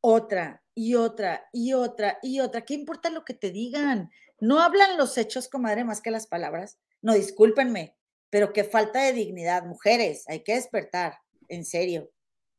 [0.00, 2.64] otra y otra y otra y otra.
[2.64, 4.10] ¿Qué importa lo que te digan?
[4.40, 6.78] No hablan los hechos, comadre, más que las palabras.
[7.02, 7.96] No, discúlpenme,
[8.30, 11.18] pero qué falta de dignidad, mujeres, hay que despertar,
[11.48, 12.10] en serio.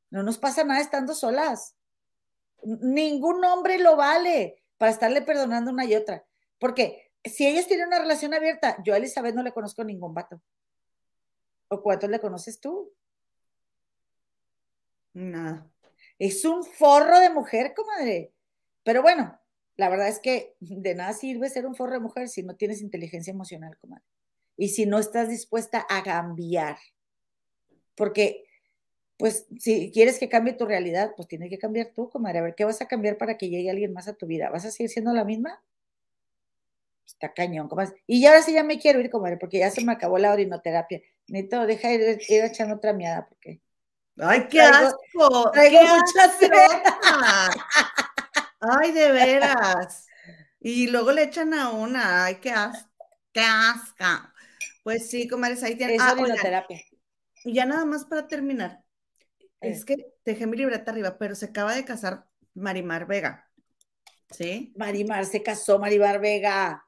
[0.10, 1.76] No nos pasa nada estando solas.
[2.64, 6.26] Ningún hombre lo vale para estarle perdonando una y otra.
[6.58, 10.42] Porque si ellas tienen una relación abierta, yo a Elizabeth no le conozco ningún vato.
[11.68, 12.92] ¿O cuántos le conoces tú?
[15.14, 15.70] Nada.
[16.18, 18.34] Es un forro de mujer, comadre.
[18.84, 19.40] Pero bueno,
[19.78, 22.82] la verdad es que de nada sirve ser un forro de mujer si no tienes
[22.82, 24.04] inteligencia emocional, comadre.
[24.62, 26.78] Y si no estás dispuesta a cambiar.
[27.96, 28.44] Porque,
[29.18, 32.40] pues, si quieres que cambie tu realidad, pues tienes que cambiar tú, comadre.
[32.40, 34.50] A ver, ¿qué vas a cambiar para que llegue alguien más a tu vida?
[34.50, 35.64] ¿Vas a seguir siendo la misma?
[37.06, 38.04] Está cañón, comadre.
[38.06, 40.34] Y ya ahora sí ya me quiero ir, comadre, porque ya se me acabó la
[40.34, 41.02] orinoterapia.
[41.30, 43.62] Necesito, deja ir, ir echando otra miada, porque
[44.18, 45.52] Ay, qué Traigo- asco.
[45.52, 45.80] traigo
[46.42, 46.50] qué.
[48.60, 50.08] Ay, de veras.
[50.60, 52.26] Y luego le echan a una.
[52.26, 52.90] Ay, qué asco.
[53.32, 54.34] Qué asca.
[54.90, 55.98] Pues sí, comadres, ahí tienen.
[55.98, 56.82] es Ah, orinoterapia.
[57.44, 58.84] y ya nada más para terminar.
[59.62, 59.70] Eh.
[59.70, 59.96] Es que
[60.26, 63.52] dejé mi libreta arriba, pero se acaba de casar Marimar Vega.
[64.32, 64.74] ¿Sí?
[64.76, 66.86] Marimar se casó, Maribar Vega.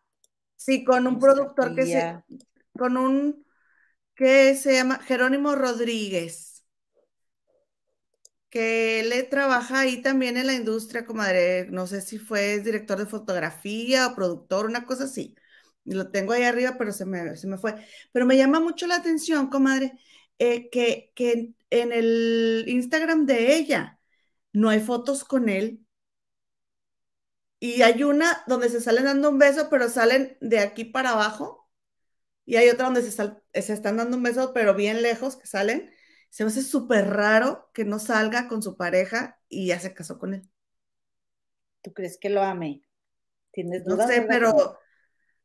[0.55, 2.23] Sí, con un No productor que se,
[2.77, 3.45] con un,
[4.15, 6.65] que se llama Jerónimo Rodríguez,
[8.49, 12.97] que él le trabaja ahí también en la industria, comadre, no sé si fue director
[12.99, 15.35] de fotografía o productor, una cosa así.
[15.85, 17.75] Lo tengo ahí arriba, pero se me, se me fue.
[18.11, 19.93] Pero me llama mucho la atención, comadre,
[20.39, 23.99] eh, que, que en, el Instagram de ella
[24.53, 25.85] no hay fotos con él.
[27.59, 31.69] Y hay una donde se salen dando un beso, pero salen de aquí para abajo.
[32.45, 35.47] Y hay otra donde se, sal- se están dando un beso, pero bien lejos que
[35.47, 35.91] salen.
[36.31, 40.19] Se me hace súper raro que no salga con su pareja y ya se casó
[40.19, 40.49] con él.
[41.83, 42.81] ¿Tú crees que lo ame?
[43.51, 44.07] ¿Tienes No dudas?
[44.07, 44.79] sé, verdad, pero?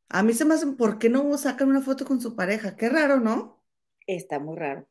[0.09, 2.77] A mí se me hace, ¿por qué no sacan una foto con su pareja?
[2.77, 3.63] Qué raro, ¿no?
[4.09, 4.89] Está muy raro.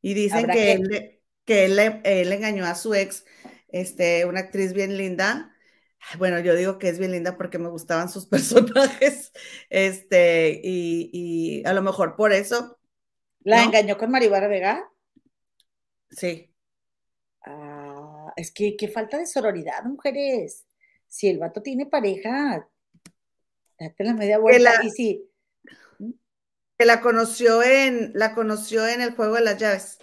[0.00, 3.24] Y dicen que, que- él, le- que él, le- él engañó a su ex,
[3.68, 5.54] este, una actriz bien linda.
[6.18, 9.32] Bueno, yo digo que es bien linda porque me gustaban sus personajes,
[9.70, 12.78] este, y, y a lo mejor por eso,
[13.44, 13.62] ¿La ¿No?
[13.62, 14.90] engañó con Maribar Vega?
[16.10, 16.52] sí.
[17.46, 20.66] Ah, es que qué falta de sororidad, mujeres.
[21.08, 22.68] Si el vato tiene pareja,
[23.88, 24.78] date la media vuelta.
[24.78, 25.28] la- Y si,
[26.78, 29.98] Que la conoció en, la conoció en el juego de las llaves,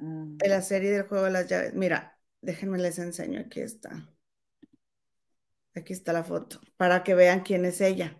[0.00, 0.04] ah,
[0.40, 1.74] en la serie del juego de las llaves.
[1.74, 4.08] Mira, déjenme les enseño, aquí está.
[5.74, 8.18] Aquí está la foto, para que vean quién es ella.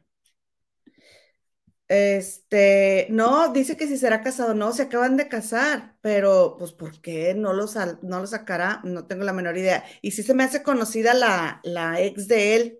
[1.89, 7.01] Este, no, dice que si será casado, no, se acaban de casar, pero pues ¿por
[7.03, 8.81] qué no lo, sal- no lo sacará?
[8.85, 9.85] No tengo la menor idea.
[10.01, 12.79] Y sí se me hace conocida la, la ex de él.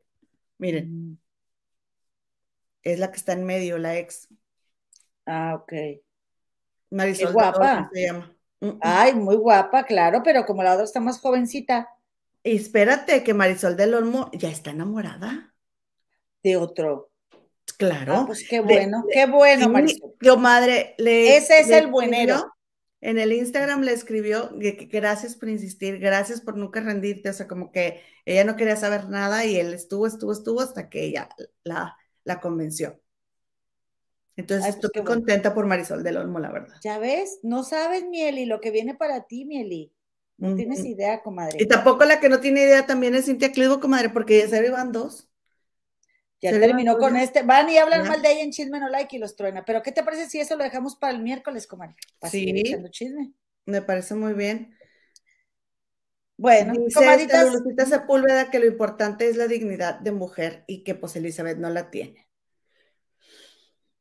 [0.59, 1.19] Miren, mm,
[2.83, 4.29] es la que está en medio, la ex.
[5.27, 5.73] ah, ok.
[6.91, 7.91] Marisol de guapa.
[7.93, 8.37] Se llama.
[8.81, 11.89] Ay, muy guapa, claro, pero como la otra está más jovencita,
[12.45, 15.55] Y espérate, que Marisol del Olmo ya está enamorada.
[16.43, 17.11] de otro.
[17.79, 18.15] Claro.
[18.19, 20.15] Ah, pues qué bueno, qué bueno, Marisol.
[20.23, 22.35] Comadre, le Ese es le el buenero.
[22.37, 22.53] escribió-
[23.01, 27.33] En el Instagram le escribió que, que gracias por insistir, gracias por nunca rendirte, o
[27.33, 31.05] sea, como que ella no quería saber nada y él estuvo, estuvo, estuvo hasta que
[31.05, 31.29] ella
[31.65, 33.01] la, la convenció.
[34.37, 35.21] Entonces Ay, pues, estoy bueno.
[35.21, 36.77] contenta por Marisol del Olmo, la verdad.
[36.83, 39.93] Ya ves, no sabes, Mieli, lo que viene para ti, Mieli.
[40.39, 40.89] No tienes Ujú.
[40.89, 41.59] idea, comadre.
[41.61, 44.71] Y tampoco la que no tiene idea también es Cintia Clivo, comadre, porque ya se
[44.71, 45.29] van dos.
[46.41, 47.23] Ya se terminó con ya.
[47.23, 47.43] este.
[47.43, 48.09] Van y hablan Ya.
[48.09, 49.65] mal de ella en Chisme No Like y los truena.
[49.65, 51.95] Pero ¿qué te parece si eso lo dejamos para el miércoles, comadre?
[52.19, 52.63] Para seguir Sí.
[52.67, 53.33] echando chisme.
[53.67, 54.75] Me parece muy bien.
[56.43, 60.83] Bueno, Dice esta comadritas, Lulucita Sepúlveda que lo importante es la dignidad de mujer y
[60.83, 62.27] que pues Elizabeth no la tiene.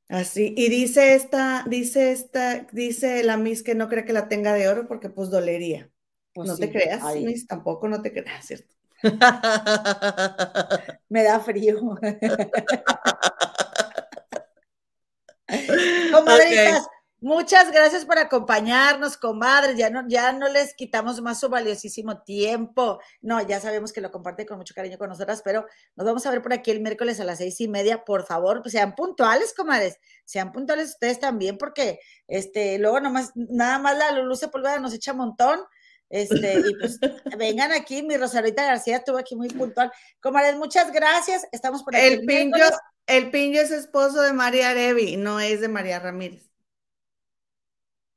[0.09, 4.53] Así, y dice esta, dice esta, dice la Miss que no cree que la tenga
[4.53, 5.91] de oro porque pues dolería.
[6.33, 8.73] pues no sí, te creas, ay, Miss, tampoco no te creas, ¿cierto?
[11.09, 11.79] me da frío.
[16.11, 16.87] Comadritas,
[17.21, 19.77] muchas gracias por acompañarnos, comadres.
[19.77, 22.99] Ya no, ya no les quitamos más su valiosísimo tiempo.
[23.21, 25.65] No, ya sabemos que lo comparten con mucho cariño con nosotras, pero
[25.95, 28.03] nos vamos a ver por aquí el miércoles a las seis y media.
[28.03, 29.97] Por favor, pues sean puntuales, comadres.
[30.25, 35.13] Sean puntuales ustedes también, porque este, luego nomás, nada más la Lulu Sepúlveda nos echa
[35.13, 35.61] montón.
[36.09, 36.99] Este, y pues
[37.37, 39.91] vengan aquí, mi Rosarita García estuvo aquí muy puntual.
[40.19, 41.47] Comadres, muchas gracias.
[41.51, 42.05] Estamos por aquí.
[42.05, 42.79] El Pinjo, miércoles.
[43.07, 46.50] el Pinjo es esposo de María Arevi, no es de María Ramírez.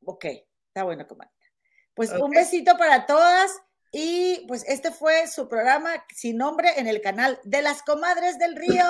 [0.05, 0.25] Ok,
[0.69, 1.33] está bueno, comadre.
[1.95, 3.51] Pues un besito para todas
[3.97, 8.57] y pues este fue su programa sin nombre en el canal de las comadres del
[8.57, 8.85] río.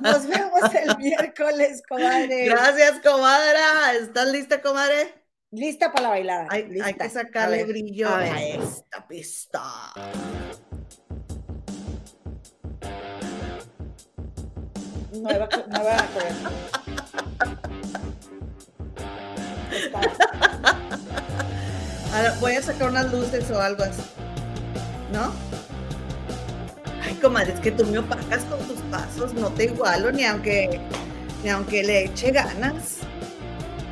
[0.00, 2.44] Nos vemos el miércoles, comadre.
[2.44, 3.58] Gracias, comadre.
[4.02, 5.14] ¿Estás lista, comadre?
[5.52, 6.48] Lista para la bailada.
[6.50, 9.62] Hay, que A sacarle ver, brillo a a, esta pista.
[15.14, 15.96] Nueva, nueva
[22.14, 24.02] Ahora voy a sacar unas luces o algo así.
[25.12, 25.32] ¿No?
[27.04, 30.80] Ay, comadre, es que tú me opacas con tus pasos, no te igualo ni aunque
[31.44, 32.96] ni aunque le eche ganas.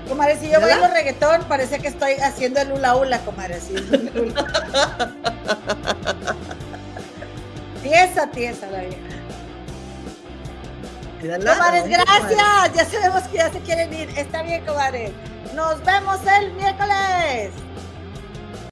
[0.09, 0.81] Comadre, si yo ¿Verdad?
[0.81, 3.55] bailo reggaetón, parece que estoy haciendo el hula hula, comadre.
[3.55, 3.75] así,
[7.83, 8.99] tiesa, tiesa la vieja.
[11.23, 12.75] Comadres, ay, gracias.
[12.75, 14.11] Ya sabemos que ya se quieren ir.
[14.19, 15.11] Está bien, comadres.
[15.55, 17.53] Nos vemos el miércoles.